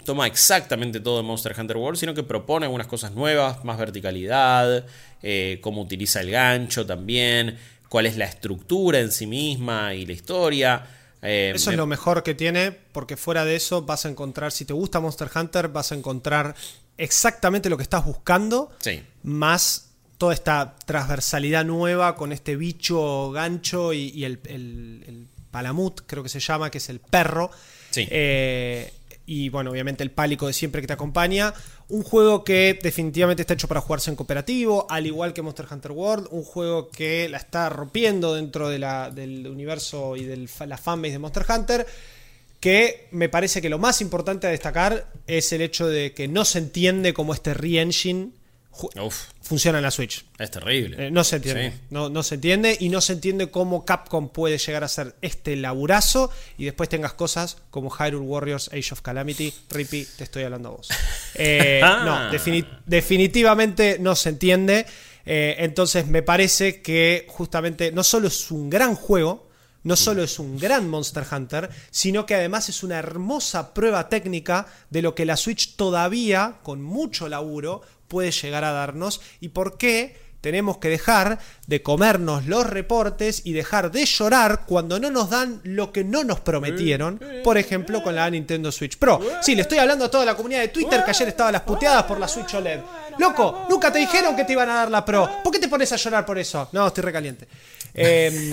[0.04, 4.86] toma exactamente todo de Monster Hunter World, sino que propone algunas cosas nuevas, más verticalidad,
[5.20, 7.58] eh, cómo utiliza el gancho también,
[7.88, 10.86] cuál es la estructura en sí misma y la historia.
[11.22, 14.64] Eh, Eso es lo mejor que tiene, porque fuera de eso vas a encontrar, si
[14.64, 16.54] te gusta Monster Hunter, vas a encontrar
[17.02, 19.02] exactamente lo que estás buscando, Sí.
[19.22, 19.88] más
[20.18, 26.22] toda esta transversalidad nueva con este bicho gancho y, y el, el- el palamut, creo
[26.22, 27.50] que se llama, que es el perro.
[27.90, 28.06] Sí.
[28.10, 28.92] Eh,
[29.26, 31.52] y bueno, obviamente el pálico de siempre que te acompaña.
[31.88, 35.92] Un juego que definitivamente está hecho para jugarse en cooperativo, al igual que Monster Hunter
[35.92, 36.28] World.
[36.30, 41.12] Un juego que la está rompiendo dentro de la- del universo y de la fanbase
[41.12, 41.86] de Monster Hunter.
[42.62, 46.44] Que me parece que lo más importante a destacar es el hecho de que no
[46.44, 48.30] se entiende cómo este re-engine
[49.42, 50.24] funciona en la Switch.
[50.38, 51.08] es terrible.
[51.08, 51.72] Eh, no se entiende.
[51.72, 51.76] Sí.
[51.90, 55.56] No, no se entiende y no se entiende cómo Capcom puede llegar a ser este
[55.56, 59.52] laburazo y después tengas cosas como Hyrule Warriors Age of Calamity.
[59.68, 60.88] Rippy, te estoy hablando a vos.
[61.34, 62.02] Eh, Ah.
[62.30, 64.86] no, defini- definitivamente no se entiende.
[65.26, 69.48] Eh, entonces me parece que justamente no solo es un gran juego,
[69.84, 74.66] no solo es un gran Monster Hunter, sino que además es una hermosa prueba técnica
[74.90, 79.78] de lo que la Switch todavía, con mucho laburo, puede llegar a darnos y por
[79.78, 85.30] qué tenemos que dejar de comernos los reportes y dejar de llorar cuando no nos
[85.30, 89.20] dan lo que no nos prometieron, por ejemplo con la Nintendo Switch Pro.
[89.40, 92.02] Sí, le estoy hablando a toda la comunidad de Twitter que ayer estaba las puteadas
[92.02, 92.80] por la Switch OLED.
[93.18, 95.30] Loco, nunca te dijeron que te iban a dar la Pro.
[95.44, 96.68] ¿Por qué te pones a llorar por eso?
[96.72, 97.46] No, estoy recaliente.
[97.94, 98.50] Eh,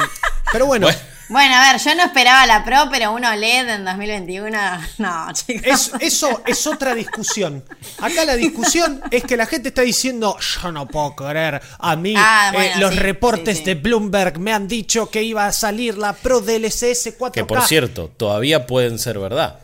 [0.51, 0.99] pero bueno, Bueno.
[1.31, 4.57] Bueno, a ver, yo no esperaba la Pro, pero uno LED en 2021,
[4.97, 5.63] no, chicos.
[5.63, 7.63] Es- eso es otra discusión.
[7.99, 12.15] Acá la discusión es que la gente está diciendo, yo no puedo creer, a mí
[12.17, 13.65] Ah, eh, los sí, reportes sí, sí.
[13.65, 17.31] de Bloomberg me han dicho que iba a salir la Pro DLSS 4K.
[17.31, 19.59] Que por cierto, todavía pueden ser verdad.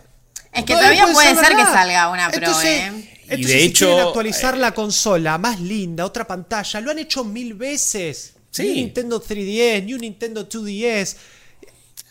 [0.53, 1.73] Es que todavía puede ser, que verdad.
[1.73, 2.86] salga una Pro, Entonces, ¿eh?
[2.86, 6.91] entonces, Y de si hecho, quieren actualizar eh, la consola más linda, otra pantalla, lo
[6.91, 8.34] han hecho mil veces.
[8.55, 8.63] Sí.
[8.63, 11.15] Ni un Nintendo 3DS, ni un Nintendo 2DS.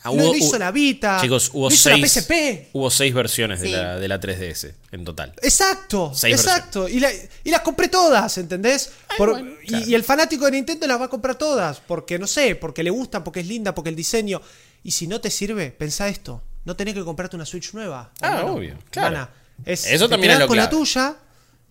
[0.07, 1.18] Ah, Lo hubo- hizo hu- la Vita.
[1.22, 2.68] Chicos, hubo lo hizo la seis, PSP.
[2.74, 3.70] hubo seis versiones Sí.
[3.70, 5.32] de, la, de la 3DS en total.
[5.40, 6.86] Exacto, Seis exacto.
[6.90, 7.11] Y, la-
[7.42, 8.90] y las compré todas, ¿entendés?
[9.16, 9.84] Por- bueno, y, claro.
[9.88, 12.90] y el fanático de Nintendo las va a comprar todas, porque no sé, porque le
[12.90, 14.42] gusta, porque es linda, porque el diseño.
[14.82, 16.42] Y si no te sirve, pensá esto.
[16.66, 18.11] No tenés que comprarte una Switch nueva.
[18.20, 18.55] Ah, hermano.
[18.57, 19.09] obvio, claro.
[19.16, 19.30] Hermana,
[19.64, 21.16] es- Eso te también es quedás lo con la tuya,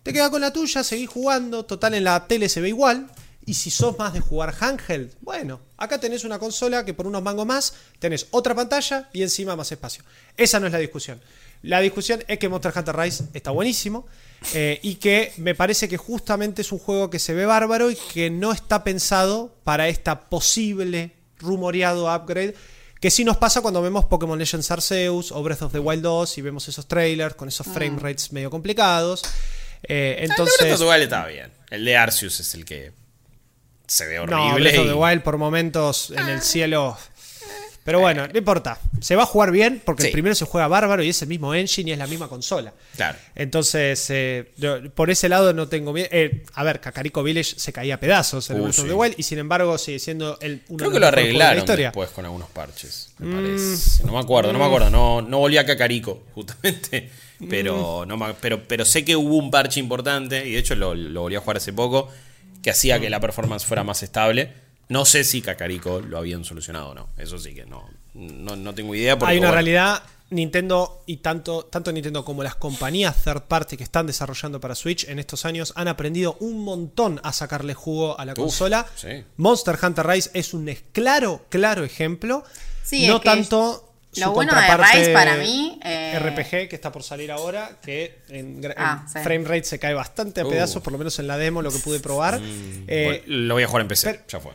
[0.02, 3.06] te quedas con la tuya, seguís jugando, total en la tele se ve igual.
[3.46, 7.22] Y si sos más de jugar handheld, bueno, acá tenés una consola que por unos
[7.22, 10.02] mangos más tenés otra pantalla y encima más espacio.
[10.36, 11.20] Esa no es la discusión.
[11.62, 14.06] La discusión es que Monster Hunter Rise está buenísimo
[14.54, 17.96] eh, y que me parece que justamente es un juego que se ve bárbaro y
[17.96, 22.54] que no está pensado para esta posible rumoreado upgrade
[23.04, 26.38] que sí nos pasa cuando vemos Pokémon Legends Arceus o Breath of the Wild 2
[26.38, 29.22] y vemos esos trailers con esos frame rates medio complicados.
[29.82, 31.52] Eh, el de entonces, Breath of the Wild está bien.
[31.68, 32.92] El de Arceus es el que
[33.94, 34.36] se ve horrible.
[34.48, 36.96] no, Breath of the Wild por momentos en el cielo.
[37.84, 38.78] Pero bueno, no importa.
[39.02, 40.06] Se va a jugar bien porque Sí.
[40.08, 42.72] el primero se juega bárbaro y es el mismo engine y es la misma consola.
[42.96, 43.18] Claro.
[43.34, 46.08] Entonces, eh, yo- por ese lado no tengo miedo.
[46.10, 49.14] Eh, a ver, Kakariko Village se caía a pedazos en Uh, Breath of the Wild
[49.18, 51.38] y sin embargo sigue siendo el, uno Creo de que los lo mejores juegos de
[51.38, 51.86] la arreglaron historia.
[51.88, 53.34] después con algunos parches, me Mm.
[53.34, 54.04] parece.
[54.04, 54.88] No me acuerdo, no me acuerdo.
[54.88, 57.10] No, no volví a Cacarico, justamente.
[57.40, 57.48] Mm.
[57.50, 60.94] Pero, no me- pero, pero sé que hubo un parche importante, y de hecho lo,
[60.94, 62.08] lo volví a jugar hace poco,
[62.64, 63.00] que hacía Mm.
[63.02, 64.52] que la performance fuera más estable.
[64.88, 67.08] No sé si Cacarico lo habían solucionado o no.
[67.18, 69.18] Eso sí que no, no, no tengo idea.
[69.18, 73.76] Porque, Hay una bueno, realidad, Nintendo y tanto, tanto Nintendo como las compañías third party
[73.76, 78.18] que están desarrollando para Switch en estos años han aprendido un montón a sacarle jugo
[78.18, 78.86] a la consola.
[78.96, 79.24] sí.
[79.36, 82.44] Monster Hunter Rise es un claro, claro ejemplo.
[82.82, 83.83] Sí, no tanto
[84.20, 88.60] lo bueno de Rise para mí, eh, RPG que está por salir ahora, que en,
[88.76, 89.18] Ah, en sí.
[89.22, 90.50] frame rate se cae bastante a Uh.
[90.50, 92.40] pedazos, por lo menos en la demo lo que pude probar.
[92.42, 94.52] Eh, bueno, lo voy a jugar en PC, pero- ya fue.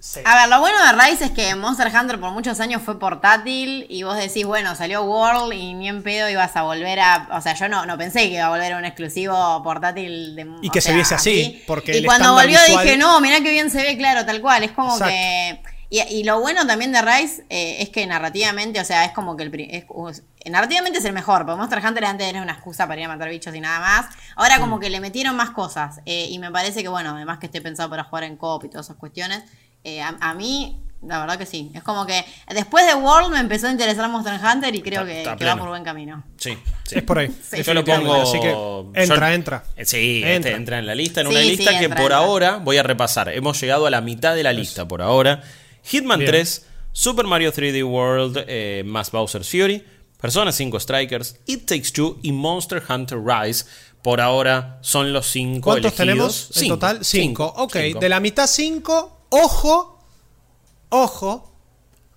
[0.00, 0.20] sí.
[0.24, 3.86] A ver, lo bueno de Rise es que Monster Hunter por muchos años fue portátil
[3.88, 7.28] y vos decís, bueno, salió World y ni en pedo ibas a volver a...
[7.32, 10.46] O sea, yo no, no pensé que iba a volver a un exclusivo portátil de...
[10.62, 13.50] Y que se viese así, porque Y el cuando volvió visual- dije, no, mirá qué
[13.50, 14.64] bien se ve, claro, tal cual.
[14.64, 15.06] Es como Exacto.
[15.14, 15.71] que...
[15.94, 19.36] Y, y lo bueno también de Rise eh, es que narrativamente, o sea, es como
[19.36, 19.50] que el...
[19.50, 23.04] pri- es- narrativamente es el mejor, porque Monster Hunter antes era una excusa para ir
[23.06, 24.06] a matar bichos y nada más.
[24.36, 26.00] Ahora como que le metieron más cosas.
[26.06, 28.68] eh, y me parece que, bueno, además que esté pensado para jugar en coop y
[28.70, 29.42] todas esas cuestiones,
[29.84, 31.70] eh, a, a mí La verdad que sí.
[31.74, 32.24] Es como que
[32.54, 35.44] después de World me empezó a interesar Monster Hunter y creo Está- que, está que
[35.44, 36.22] va por buen camino.
[36.38, 36.98] Sí, sí.
[36.98, 37.28] Es por ahí.
[37.50, 37.62] Sí.
[37.64, 38.14] Yo lo pongo.
[38.22, 38.50] Así que
[38.94, 39.64] entra, yo- entra.
[39.76, 40.32] Eh, Sí, Entra.
[40.36, 40.50] entra.
[40.56, 42.16] entra en la lista, en Sí, una sí, lista que por entra.
[42.18, 43.28] ahora voy a repasar.
[43.30, 45.42] Hemos llegado a la mitad de la lista por ahora.
[45.84, 46.30] Hitman Bien.
[46.30, 49.84] 3, Super Mario 3D World eh, más Bowser's Fury,
[50.20, 53.64] Persona 5 Strikers, It Takes Two y Monster Hunter Rise.
[54.02, 55.98] Por ahora son los cinco ¿Cuántos elegidos.
[55.98, 56.74] tenemos en Cinco.
[56.74, 57.04] total?
[57.04, 57.54] Cinco.
[57.56, 57.98] Ok, Cinco.
[58.00, 59.26] de la mitad cinco.
[59.30, 60.04] Ojo,
[60.88, 61.52] ojo,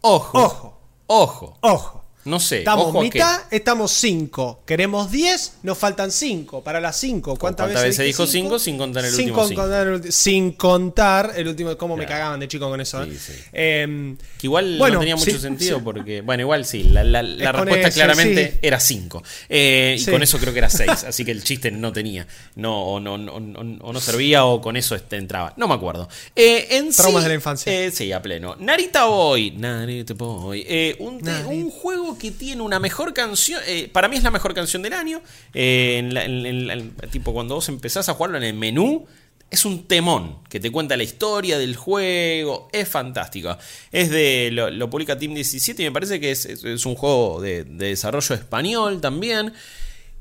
[0.01, 0.39] Ojo.
[0.39, 0.79] Ojo.
[1.07, 1.57] Ojo.
[1.61, 2.04] ojo.
[2.25, 2.59] No sé.
[2.59, 4.61] Estamos ojo mitad, estamos cinco.
[4.65, 7.35] Queremos 10, nos faltan 5 para las 5.
[7.37, 8.47] ¿Cuántas, ¿Cuántas veces dije dijo cinco?
[8.47, 9.61] cinco sin contar el Sin último cinco?
[9.61, 11.77] contar el ulti- sin contar el último.
[11.77, 13.03] ¿Cómo me cagaban de chico con eso?
[13.03, 13.09] eh?
[13.11, 13.33] Sí, sí.
[13.53, 17.21] Em, Que igual Bueno, no tenía mucho sí, sentido porque, bueno, igual sí, la, la-
[17.21, 19.21] la Es con respuesta claramente era 5.
[19.49, 20.09] y Sí.
[20.11, 22.25] con eso creo que era 6, así que el chiste no tenía.
[22.55, 25.53] No, o, no, no, no- o no servía o con eso este, entraba.
[25.57, 26.09] No me acuerdo.
[26.35, 27.71] Eh, en Traumas de la infancia.
[27.71, 28.55] eh, sí, a pleno.
[28.59, 29.51] Narita Boy.
[29.51, 30.65] Narita Boy.
[30.67, 31.47] eh, un, Narita.
[31.49, 33.61] un juego que tiene una mejor canción.
[33.67, 35.21] eh, para mí es la mejor canción del año.
[35.53, 39.05] eh, tipo, cuando vos empezás a jugarlo en el menú.
[39.51, 42.67] Es un temón que te cuenta la historia del juego.
[42.73, 43.55] Es fantástico.
[43.91, 44.49] Es de.
[44.51, 48.33] Lo, publica Team 17 y me parece que es, es- un juego de, de desarrollo
[48.35, 49.53] español también.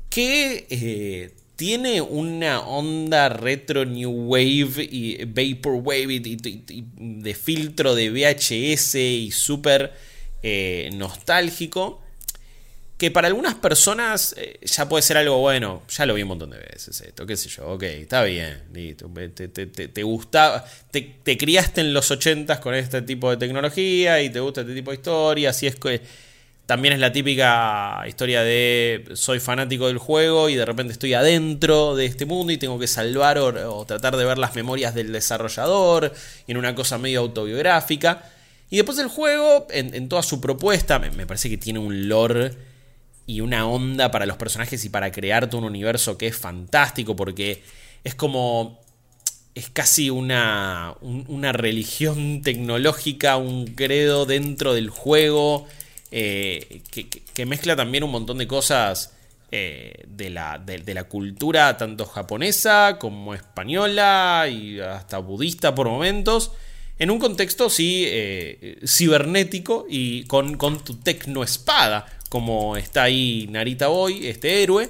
[0.09, 6.37] Que eh, tiene una onda retro New Wave y Vaporwave y,
[6.69, 9.91] y- de filtro de VHS y súper
[10.43, 12.01] eh, nostálgico
[12.97, 15.83] que para algunas personas eh, ya puede ser algo bueno.
[15.89, 17.67] Ya lo vi un montón de veces esto, qué sé yo.
[17.67, 19.09] Ok, está bien, listo.
[19.33, 24.61] Te, te, te, criaste en los 80s con este tipo de tecnología y te gusta
[24.61, 25.49] este tipo de historia.
[25.49, 26.01] Así es que
[26.65, 31.95] también es la típica historia de soy fanático del juego y de repente estoy adentro
[31.95, 35.11] de este mundo y tengo que salvar o, o tratar de ver las memorias del
[35.11, 36.13] desarrollador
[36.47, 38.31] en una cosa medio autobiográfica.
[38.69, 42.51] Y después el juego, en, toda su propuesta, me, parece que tiene un lore
[43.27, 47.63] y una onda para los personajes y para crearte un universo que es fantástico porque
[48.03, 48.79] es como
[49.55, 55.65] es casi una, un- una religión tecnológica, un credo dentro del juego,
[56.11, 59.13] eh, que, que- mezcla también un montón de cosas
[59.51, 66.51] eh, de, la, de la cultura tanto japonesa como española y hasta budista por momentos.
[66.97, 73.87] En un contexto, sí, eh, cibernético y con, con tu tecnoespada, como está ahí Narita
[73.87, 74.89] Boy, este héroe.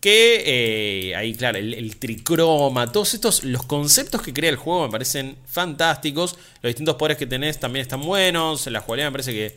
[0.00, 4.92] Que eh, ahí, claro, el, tricroma, todos estos, los conceptos que crea el juego me
[4.92, 6.36] parecen fantásticos.
[6.62, 8.66] Los distintos poderes que tenés también están buenos.
[8.66, 9.56] La jugabilidad me parece que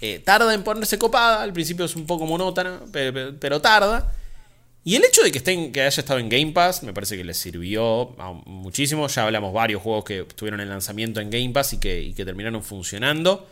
[0.00, 1.42] eh, tarda en ponerse copada.
[1.42, 4.12] Al principio es un poco monótona, pero tarda.
[4.82, 7.24] Y el hecho de que, estén, que haya estado en Game Pass me parece que
[7.24, 8.16] les sirvió
[8.46, 9.06] muchísimo.
[9.08, 12.24] Ya hablamos varios juegos que estuvieron en lanzamiento en Game Pass y que, y que
[12.24, 13.46] terminaron funcionando.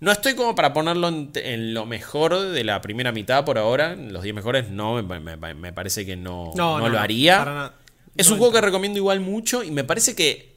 [0.00, 3.92] No estoy como para ponerlo en, en lo mejor de la primera mitad por ahora.
[3.92, 6.98] En los 10 mejores no, me, me- me parece que no, No, no no, lo
[6.98, 7.72] haría.
[8.16, 10.54] Es un juego que recomiendo igual mucho y me parece que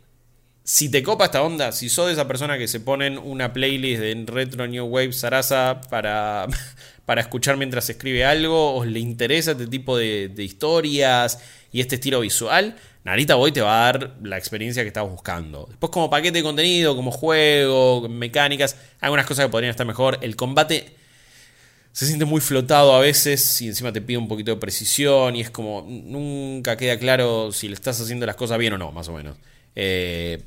[0.64, 4.02] si te copa esta onda, si sos de esa persona que se ponen una playlist
[4.02, 6.48] de Retro New Wave Sarasa para,
[7.10, 11.40] para escuchar mientras escribe algo, os le interesa este tipo de, historias
[11.72, 15.66] y este estilo visual, Narita Boy te va a dar la experiencia que estás buscando.
[15.70, 20.20] Después como paquete de contenido, como juego, mecánicas, algunas cosas que podrían estar mejor.
[20.22, 20.94] El combate
[21.94, 25.42] se siente muy flotado a veces y encima te pide un poquito de precisión y
[25.42, 29.08] es como nunca queda claro si le estás haciendo las cosas bien o no, más
[29.08, 29.36] o menos.
[29.76, 30.44] Eh,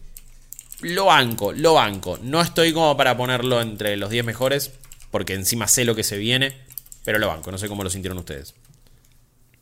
[0.83, 2.21] lo banco, lo banco.
[2.23, 4.71] No estoy como para ponerlo entre los 10 mejores
[5.13, 6.57] porque encima sé lo que se viene,
[7.05, 7.53] pero lo banco.
[7.53, 8.55] No sé cómo lo sintieron ustedes.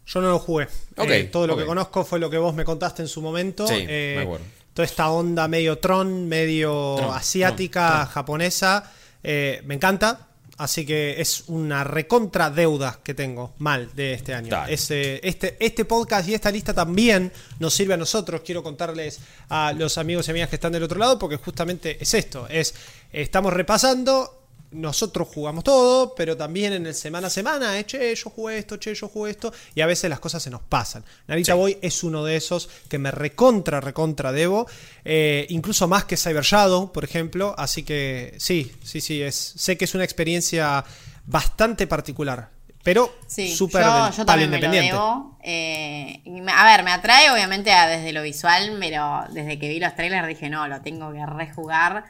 [0.06, 0.66] Yo no lo jugué.
[0.96, 3.66] Eh, todo lo que conozco fue lo que vos me contaste en su momento.
[3.68, 4.46] Sí, Eh, me acuerdo.
[4.72, 8.12] Toda esta onda medio tron, medio Tron, asiática, tron, tron.
[8.14, 8.92] japonesa.
[9.22, 10.26] eh, me encanta.
[10.58, 14.54] Así que es una recontra deuda que tengo mal de este año.
[14.68, 18.42] Este, este podcast y esta lista también nos sirve a nosotros.
[18.44, 22.12] Quiero contarles a los amigos y amigas que están del otro lado, porque justamente es
[22.12, 22.46] esto.
[22.48, 22.74] Es,
[23.10, 24.39] estamos repasando
[24.72, 28.76] nosotros jugamos todo, pero también en el semana a semana, eh, che, yo jugué esto,
[28.78, 31.04] che, yo jugué esto, y a veces las cosas se nos pasan.
[31.26, 31.58] Narita Sí.
[31.58, 34.66] Boy es uno de esos que me recontra, recontra debo,
[35.04, 39.76] eh, incluso más que Cyber Shadow, por ejemplo, así que sí, sí, sí, es, sé
[39.76, 40.84] que es una experiencia
[41.26, 42.50] bastante particular,
[42.82, 44.92] pero Sí, súper yo, yo también me lo independiente.
[44.92, 45.38] debo.
[45.42, 49.80] Eh, me- a ver, me atrae obviamente a- desde lo visual, pero desde que vi
[49.80, 52.04] los trailers dije, no, lo tengo que rejugar.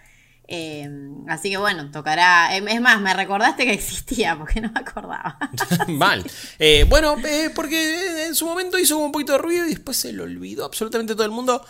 [0.52, 0.90] Eh,
[1.28, 2.56] así que bueno, tocará.
[2.56, 5.38] eh, Es más, me recordaste que existía porque no me acordaba.
[5.88, 6.28] Mal.
[6.58, 10.12] Eh, bueno, eh, porque en su momento hizo un poquito de ruido y después se
[10.12, 11.64] lo olvidó absolutamente todo el mundo.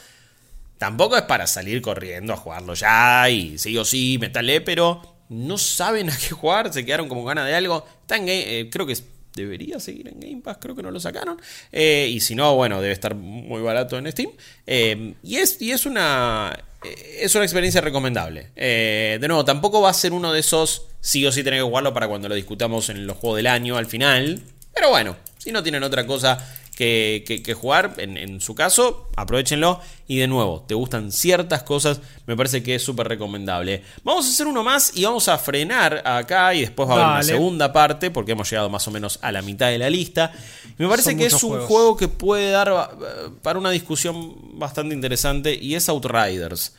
[0.78, 5.59] Tampoco es para salir corriendo a jugarlo ya y sí o sí, metale, pero no
[5.59, 7.87] saben a qué jugar, se quedaron como ganas de algo.
[8.01, 8.97] Está eh, creo que
[9.35, 11.41] debería seguir en Game Pass, creo que no lo sacaron.
[11.72, 14.31] Eh, y si no, bueno, debe estar muy barato en Steam.
[14.66, 16.64] Eh, y, es, y es una.
[16.83, 18.53] Es una experiencia recomendable.
[18.57, 21.93] de nuevo, tampoco va a ser uno de esos sí o sí tener que jugarlo
[21.93, 24.41] para cuando lo discutamos en los juegos del año al final.
[24.72, 26.39] Pero bueno, si no tienen otra cosa
[26.81, 29.81] que, jugar, en, su caso, aprovechenlo.
[30.09, 33.83] Y de nuevo, te gustan ciertas cosas, me parece que es súper recomendable.
[34.03, 37.07] Vamos a hacer uno más y vamos a frenar acá y después va a haber
[37.07, 40.33] una segunda parte, porque hemos llegado más o menos a la mitad de la lista.
[40.78, 45.55] me parece que es un juego que puede dar eh, para una discusión bastante interesante
[45.55, 46.74] y es Outriders.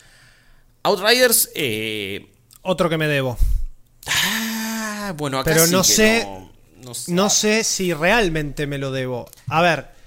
[0.83, 1.51] Outriders...
[1.53, 2.27] Eh,
[2.63, 3.37] Otro que me debo.
[4.07, 6.25] Ah, bueno, acá Pero no sé...
[6.25, 6.50] No,
[7.29, 9.29] sé si realmente me lo debo.
[9.47, 10.01] A ver.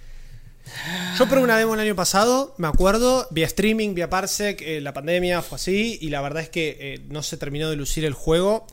[1.18, 4.94] Yo probé una demo el año pasado, me acuerdo, vía streaming, vía Parsec, eh, la
[4.94, 8.14] pandemia fue así y la verdad es que eh, no se terminó de lucir el
[8.14, 8.66] juego,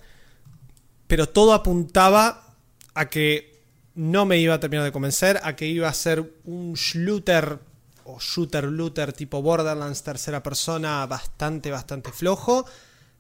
[1.08, 2.56] pero todo apuntaba
[2.94, 3.62] a que
[3.94, 7.60] no me iba a terminar de convencer, a que iba a ser un shooter
[8.06, 12.66] o shooter looter tipo Borderlands tercera persona bastante, bastante flojo.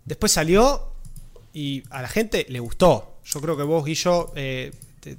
[0.05, 0.93] Después salió
[1.53, 3.10] y a la gente le gustó.
[3.25, 4.71] Yo creo que vos, Guillo, eh,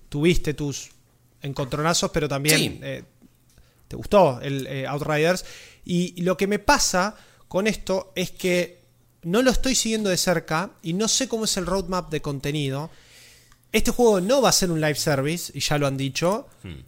[0.09, 0.91] tuviste tus
[1.41, 3.03] encontronazos, pero también eh,
[3.89, 5.45] te gustó el eh, Outriders.
[5.85, 7.17] Y lo que me pasa
[7.49, 8.83] con esto es que
[9.23, 12.91] no lo estoy siguiendo de cerca y no sé cómo es el roadmap de contenido.
[13.73, 16.47] Este juego no va a ser un live service, y ya lo han dicho.
[16.63, 16.81] Hmm.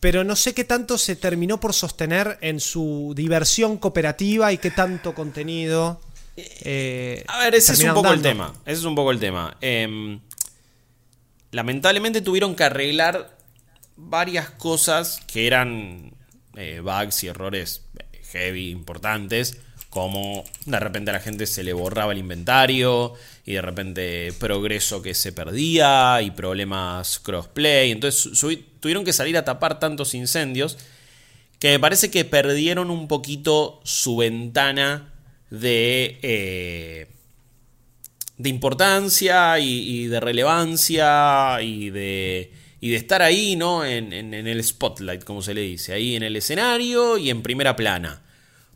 [0.00, 4.70] Pero no sé qué tanto se terminó por sostener en su diversión cooperativa y qué
[4.70, 6.00] tanto contenido.
[6.36, 8.52] Eh, a ver, ese es un poco el tema.
[8.64, 9.56] Ese es un poco el tema.
[9.60, 10.20] Em,
[11.52, 13.36] lamentablemente tuvieron que arreglar
[13.96, 16.12] varias cosas que eran
[16.56, 17.82] eh, bugs y errores
[18.32, 19.58] heavy importantes.
[19.90, 23.14] Como de repente a la gente se le borraba el inventario
[23.46, 27.92] y de repente progreso que se perdía y problemas crossplay.
[27.92, 28.32] Entonces
[28.80, 30.78] tuvieron que salir a tapar tantos incendios
[31.60, 35.13] que me parece que perdieron un poquito su ventana
[35.50, 37.06] de, eh,
[38.36, 43.84] de importancia y, de relevancia y de, y de estar ahí, ¿no?
[43.84, 47.76] En, en, el spotlight, como se le dice, ahí en el escenario y en primera
[47.76, 48.22] plana.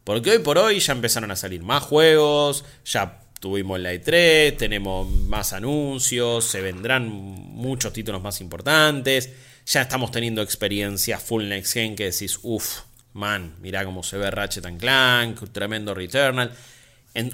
[0.05, 5.11] Porque hoy por hoy ya empezaron a salir más juegos, ya tuvimos la E3, tenemos
[5.11, 9.31] más anuncios, se vendrán muchos títulos más importantes,
[9.67, 12.81] ya estamos teniendo experiencias full next gen que decís, uff,
[13.13, 16.53] man, mirá cómo se ve Ratchet and Clank, tremendo Returnal.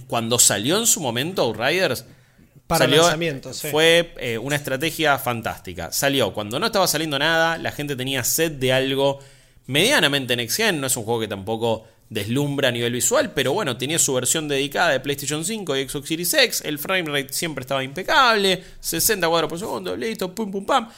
[0.07, 2.05] cuando salió en su momento Outriders,
[2.67, 5.93] para salió, lanzamientos, fue eh, una estrategia fantástica.
[5.93, 9.19] Salió cuando no estaba saliendo nada, la gente tenía sed de algo
[9.67, 13.77] medianamente next gen, no es un juego que tampoco deslumbra a nivel visual, pero bueno,
[13.77, 17.83] tenía su versión dedicada de PlayStation 5 y Xbox Series X, el framerate siempre estaba
[17.83, 20.89] impecable, 60 cuadros por segundo, listo, pum pum pam.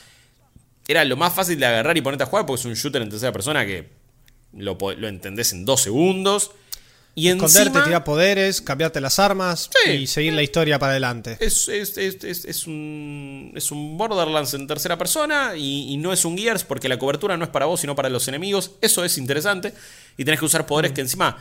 [0.87, 3.09] Era lo más fácil de agarrar y ponerte a jugar porque es un shooter en
[3.09, 3.89] tercera persona que
[4.53, 4.77] lo,
[5.09, 6.53] entendés en dos segundos.
[7.19, 11.39] Y Esconderte, tirar poderes, cambiarte las armas y seguir la historia para adelante.
[11.41, 16.91] Es, es, un, es un Borderlands en tercera persona y, no es un Gears porque
[16.91, 18.73] la cobertura no es para vos sino para los enemigos.
[18.83, 19.73] Eso es interesante.
[20.19, 21.39] Y tenés que usar poderes que encima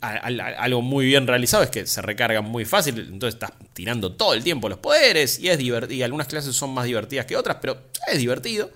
[0.00, 4.44] algo muy bien realizado es que se recargan muy fácil, entonces estás tirando todo el
[4.44, 6.04] tiempo los poderes y es divertido.
[6.04, 8.70] Algunas clases son más divertidas que otras, pero es divertido.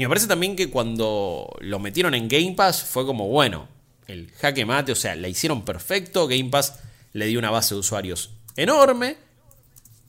[0.00, 3.68] Y me parece también que cuando lo metieron en Game Pass fue como, bueno,
[4.06, 6.26] el jaque mate, o sea, la hicieron perfecto.
[6.26, 6.78] Game Pass
[7.12, 9.18] le dio una base de usuarios enorme.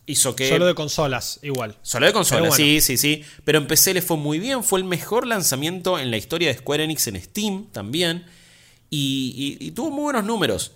[0.06, 0.48] Hizo que.
[0.48, 1.78] Solo de consolas, igual.
[1.82, 3.26] Solo de consolas, sí, sí, sí.
[3.44, 4.64] Pero en PC le fue muy bien.
[4.64, 8.26] Fue el mejor lanzamiento en la historia de Square Enix en Steam también.
[8.90, 10.72] Y, tuvo muy buenos números.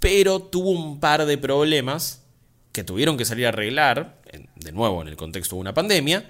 [0.00, 2.22] Pero tuvo un par de problemas
[2.72, 4.20] que tuvieron que salir a arreglar.
[4.56, 6.28] De nuevo, en el contexto de una pandemia.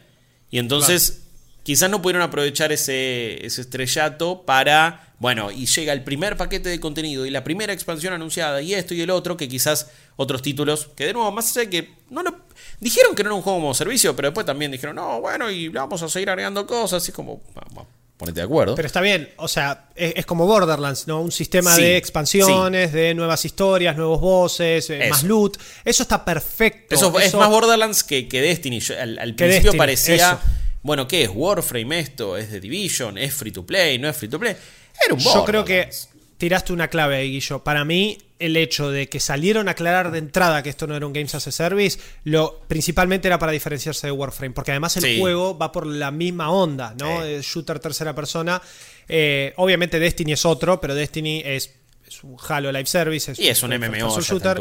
[0.51, 1.30] Y entonces
[1.63, 7.27] quizás no pudieron aprovechar ese, estrellato para, bueno, y llega el primer paquete de contenido
[7.27, 11.07] y la primera expansión anunciada y esto y el otro, que quizás otros títulos, que
[11.07, 12.51] de nuevo, más allá de que no lo...
[12.81, 15.69] Dijeron que no era un juego como servicio, pero después también dijeron, no, bueno, y
[15.69, 18.75] vamos a seguir agregando cosas, y como, vamos, ponete de acuerdo.
[18.75, 21.23] Pero está bien, o sea, es, como Borderlands, ¿no?
[21.23, 25.59] Un sistema de expansiones, de nuevas historias, nuevos bosses, eh, más loot.
[25.85, 26.95] Eso está perfecto.
[26.95, 28.81] Eso, es más Borderlands que, Destiny.
[28.99, 30.39] al, principio parecía...
[30.83, 32.37] Bueno, ¿qué es Warframe esto?
[32.37, 33.19] ¿Es de Division?
[33.19, 33.99] ¿Es free to play?
[33.99, 34.57] ¿No es free to play?
[35.05, 35.91] Era un Yo creo que
[36.39, 37.63] tiraste una clave ahí, Guillo.
[37.63, 41.07] Para mí, el hecho de que salieron a aclarar de entrada que esto no era
[41.07, 45.21] un Games as a Service, lo principalmente era para diferenciarse de Warframe, porque además el
[45.21, 47.25] juego va por la misma onda, ¿no?
[47.41, 48.61] Shooter tercera persona.
[49.07, 51.73] Eh, obviamente Destiny es otro, pero Destiny es
[52.11, 53.33] es un Halo Live Service.
[53.41, 54.61] Y es un first MMO esta shooter.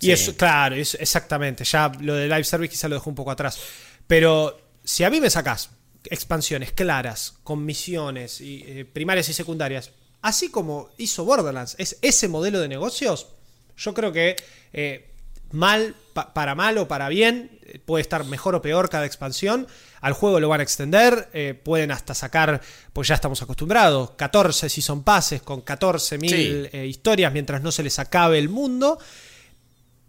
[0.00, 0.12] Y Sí.
[0.12, 1.64] es, claro, es, exactamente.
[1.64, 3.58] Ya lo de Live Service quizá lo dejó un poco atrás.
[4.06, 5.70] Pero si a mí me sacás
[6.04, 9.90] expansiones claras, con misiones y, eh, primarias y secundarias,
[10.22, 13.28] así como hizo Borderlands, es ese modelo de negocios,
[13.76, 14.36] yo creo que
[14.72, 15.10] eh,
[15.52, 19.66] mal, pa- para mal o para bien, eh, puede estar mejor o peor cada expansión.
[20.00, 22.60] Al juego lo van a extender, eh, pueden hasta sacar,
[22.92, 26.78] pues ya estamos acostumbrados, 14 Season Passes con 14.000 Sí.
[26.78, 28.98] historias mientras no se les acabe el mundo.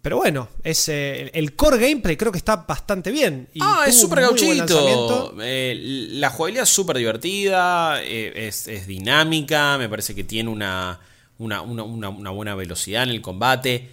[0.02, 3.48] Pero bueno, es, eh, el- core gameplay creo que está bastante bien.
[3.54, 5.34] y Ah, es súper gauchito.
[5.40, 5.76] Eh,
[6.14, 10.98] la jugabilidad es súper divertida, eh, es, es dinámica, me parece que tiene una,
[11.38, 13.90] una, una- una- buena velocidad en el combate.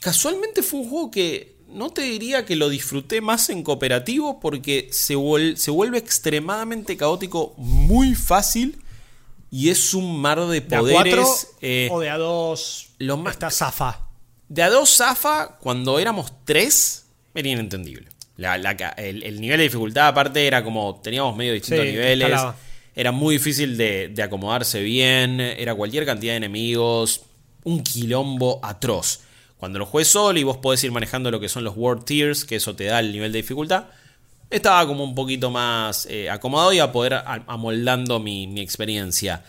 [0.00, 4.88] Casualmente fue un juego que no te diría que lo disfruté más en cooperativo porque
[4.90, 8.82] se, vuel- se vuelve extremadamente caótico muy fácil
[9.50, 11.14] y es un mar de ¿De a poderes.
[11.14, 12.88] cuatro o de a dos?
[12.98, 14.06] lo más- Está Zafa.
[14.50, 18.08] De a dos Zafa, cuando éramos tres, era inentendible.
[18.36, 21.00] La- la el, el nivel de dificultad, aparte, era como.
[21.02, 22.26] Teníamos medio distintos Sí, niveles.
[22.28, 22.56] escalaba.
[22.94, 25.40] Era muy difícil de, de acomodarse bien.
[25.40, 27.22] Era cualquier cantidad de enemigos.
[27.64, 29.20] Un quilombo atroz.
[29.58, 32.44] Cuando lo juegues solo y vos podés ir manejando lo que son los World Tiers,
[32.44, 33.84] que eso te da el nivel de dificultad,
[34.48, 39.44] estaba como un poquito más eh, acomodado y a poder a- amoldando mi, mi experiencia.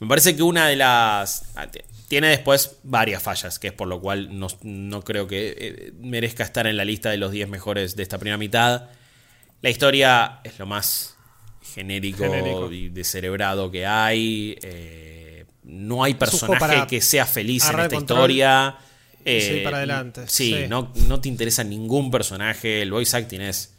[0.00, 1.44] Me parece que una de las...
[1.56, 1.66] ah,
[2.08, 6.44] Tiene después varias fallas, que es por lo cual no, no creo que eh, merezca
[6.44, 8.90] estar en la lista de los 10 mejores de esta primera mitad.
[9.62, 11.16] La historia es lo más
[11.74, 12.70] genérico, Genérico.
[12.70, 14.56] y descerebrado que hay.
[14.62, 18.76] eh, no hay personaje para que sea feliz en esta historia.
[19.24, 20.68] y seguir Eh, para adelante, Sí, sí.
[20.68, 22.82] No, no te interesa ningún personaje.
[22.82, 23.75] El voice acting es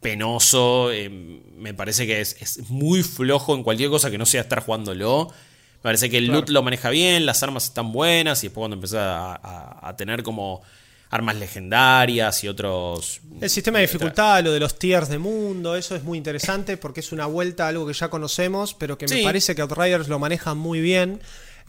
[0.00, 0.90] penoso.
[0.92, 4.60] eh, me parece que es, es muy flojo en cualquier cosa que no sea estar
[4.62, 5.28] jugándolo.
[5.76, 6.40] Me parece que el Claro.
[6.40, 8.42] loot lo maneja bien, las armas están buenas.
[8.42, 10.62] Y después cuando empezás a, a- a tener como
[11.10, 13.20] armas legendarias y otros.
[13.40, 17.00] El sistema de dificultad, lo de los tiers de mundo, eso es muy interesante porque
[17.00, 20.18] es una vuelta a algo que ya conocemos, pero que me parece que Outriders lo
[20.18, 21.20] maneja muy bien.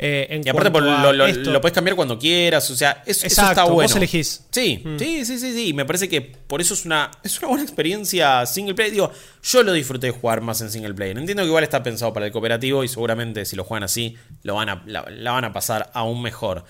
[0.01, 3.27] Eh, en Y aparte por lo, lo- puedes cambiar cuando quieras, o sea, es- eso
[3.27, 3.95] Exacto, está vos bueno.
[3.97, 4.45] elegís.
[4.49, 4.97] Sí, Mm.
[4.97, 5.73] sí, sí, sí, sí.
[5.73, 8.93] Me parece que por eso es una, es una buena experiencia single player.
[8.93, 9.11] Digo,
[9.43, 11.17] yo lo disfruté de jugar más en single player.
[11.17, 14.55] Entiendo que igual está pensado para el cooperativo y seguramente si lo juegan así, lo
[14.55, 16.63] van a, la, la van a pasar aún mejor.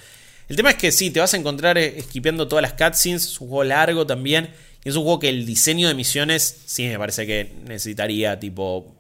[0.47, 3.39] El tema es que sí, te vas a encontrar eh, esquipeando todas las cutscenes, es
[3.39, 4.49] un juego largo también.
[4.84, 8.95] Y es un juego que el diseño de misiones, sí, me parece que necesitaría tipo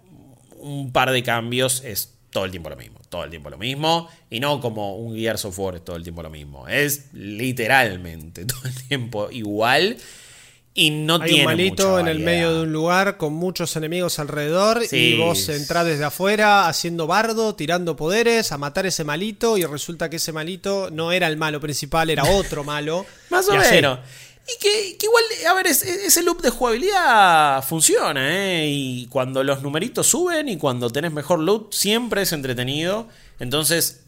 [0.59, 1.81] un par de cambios.
[1.85, 4.07] Es todo el tiempo lo mismo, todo el tiempo lo mismo.
[4.29, 6.67] Y no como un Gears of War es todo el tiempo lo mismo.
[6.67, 9.97] Es literalmente todo el tiempo igual.
[10.75, 13.75] Y no Hay tiene un malito mucha en el medio de un lugar con muchos
[13.75, 14.95] enemigos alrededor Sí.
[15.15, 20.09] y vos entrás desde afuera haciendo bardo, tirando poderes, a matar ese malito y resulta
[20.09, 23.05] que ese malito no era el malo principal, era otro malo.
[23.29, 23.99] Más o menos.
[24.55, 28.67] Y que, que igual, a ver, es- ese loop de jugabilidad funciona, ¿eh?
[28.69, 33.07] Y cuando los numeritos suben y cuando tenés mejor loot, siempre es entretenido.
[33.39, 34.01] Entonces,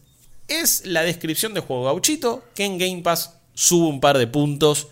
[0.47, 4.87] es la descripción de juego gauchito que en Game Pass sube un par de puntos.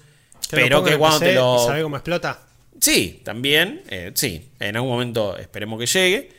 [0.52, 1.66] Pero que cuando te lo.
[1.66, 2.42] ¿Sabe cómo explota?
[2.82, 6.32] Sí, también, eh, sí, en algún momento esperemos que llegue.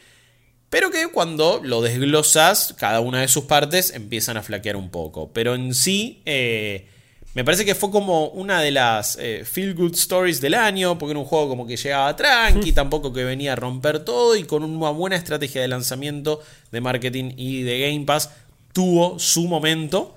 [0.71, 5.31] Pero que cuando lo desglosas, cada una de sus partes empiezan a flaquear un poco.
[5.33, 6.87] Pero en sí, eh,
[7.35, 11.13] me parece que fue como una de las eh, feel good stories del año, porque
[11.13, 14.65] era un juego como que llegaba tranqui, tampoco que venía a romper todo y con
[14.65, 16.43] una buena estrategia de lanzamiento,
[16.73, 18.31] de marketing y de Game Pass,
[18.73, 20.17] tuvo su momento.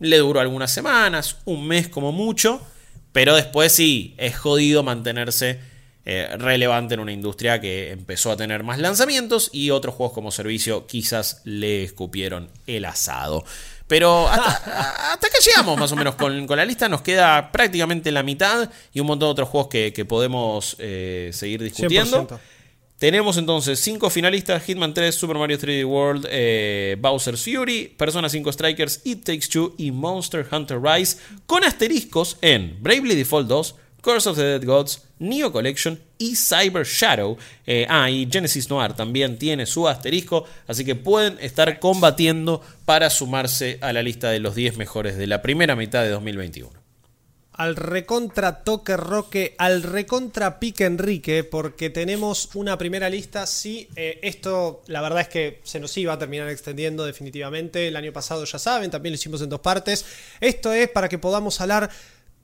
[0.00, 2.60] Le duró algunas semanas, un mes como mucho,
[3.12, 5.60] pero después sí, es jodido mantenerse
[6.06, 10.30] eh, relevante en una industria que empezó a tener más lanzamientos y otros juegos como
[10.30, 13.44] servicio quizás le escupieron el asado.
[13.94, 18.10] Pero hasta, hasta acá llegamos más o menos con, con la lista, nos queda prácticamente
[18.10, 22.26] la mitad y un montón de otros juegos que, que podemos eh, seguir discutiendo.
[22.26, 22.40] 100%.
[22.98, 28.50] Tenemos entonces cinco finalistas: Hitman 3, Super Mario 3D World, eh, Bowser's Fury, Persona 5
[28.50, 34.28] Strikers, It Takes Two y Monster Hunter Rise, con asteriscos en Bravely Default 2, Curse
[34.28, 37.38] of the Dead Gods, Neo Collection y Cyber Shadow.
[37.66, 43.08] Eh, ah, y Genesis Noir también tiene su asterisco, así que pueden estar combatiendo para
[43.08, 46.84] sumarse a la lista de los 10 mejores de la primera mitad de 2021.
[47.56, 53.46] Al recontra toque roque, al recontra pique Enrique, porque tenemos una primera lista.
[53.46, 57.86] Sí, eh, esto la verdad es que se nos iba a terminar extendiendo definitivamente.
[57.86, 60.04] El año pasado ya saben, también lo hicimos en dos partes.
[60.40, 61.90] Esto es para que podamos hablar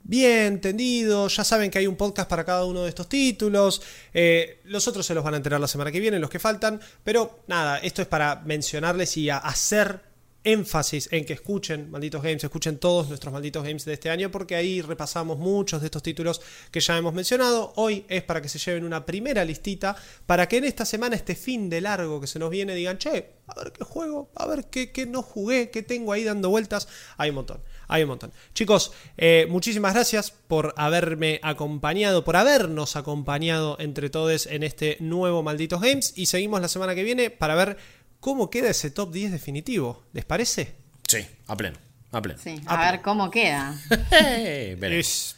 [0.03, 1.29] bien entendido.
[1.29, 3.83] Ya saben que hay un podcast para cada uno de estos títulos.
[4.13, 6.81] Eh, los otros se los van a enterar la semana que viene, los que faltan.
[7.05, 10.11] Pero nada, esto es para mencionarles y hacer
[10.43, 14.57] énfasis en que escuchen Malditos Games, escuchen todos nuestros Malditos Games de este año, porque
[14.57, 16.41] ahí repasamos muchos de estos títulos
[16.71, 17.73] que ya hemos mencionado.
[17.77, 19.97] Hoy es para que se lleven una primera listita,
[20.27, 23.33] para que en esta semana, este fin de largo que se nos viene, digan, che,
[23.47, 26.89] a ver qué juego, a ver qué, qué no jugué, qué tengo ahí dando vueltas.
[27.19, 27.61] Hay un montón,
[27.91, 28.33] hay un montón.
[28.55, 35.43] Chicos, eh, muchísimas gracias por haberme acompañado, por habernos acompañado entre todos en este nuevo
[35.43, 37.77] Malditos Games, y seguimos la semana que viene para ver
[38.21, 40.05] cómo queda ese top 10 definitivo.
[40.12, 40.75] ¿Les parece?
[41.07, 41.79] Sí, a pleno.
[42.12, 42.41] A pleno.
[42.43, 43.79] Sí, a ver cómo queda.
[44.12, 44.79] Eh,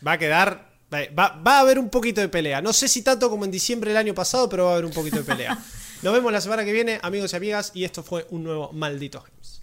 [0.06, 0.72] va a quedar.
[0.92, 2.60] Va, va a haber un poquito de pelea.
[2.60, 4.92] No sé si tanto como en diciembre del año pasado, pero va a haber un
[4.92, 5.58] poquito de pelea.
[6.02, 9.22] Nos vemos la semana que viene, amigos y amigas, y esto fue un nuevo Malditos
[9.24, 9.62] Games.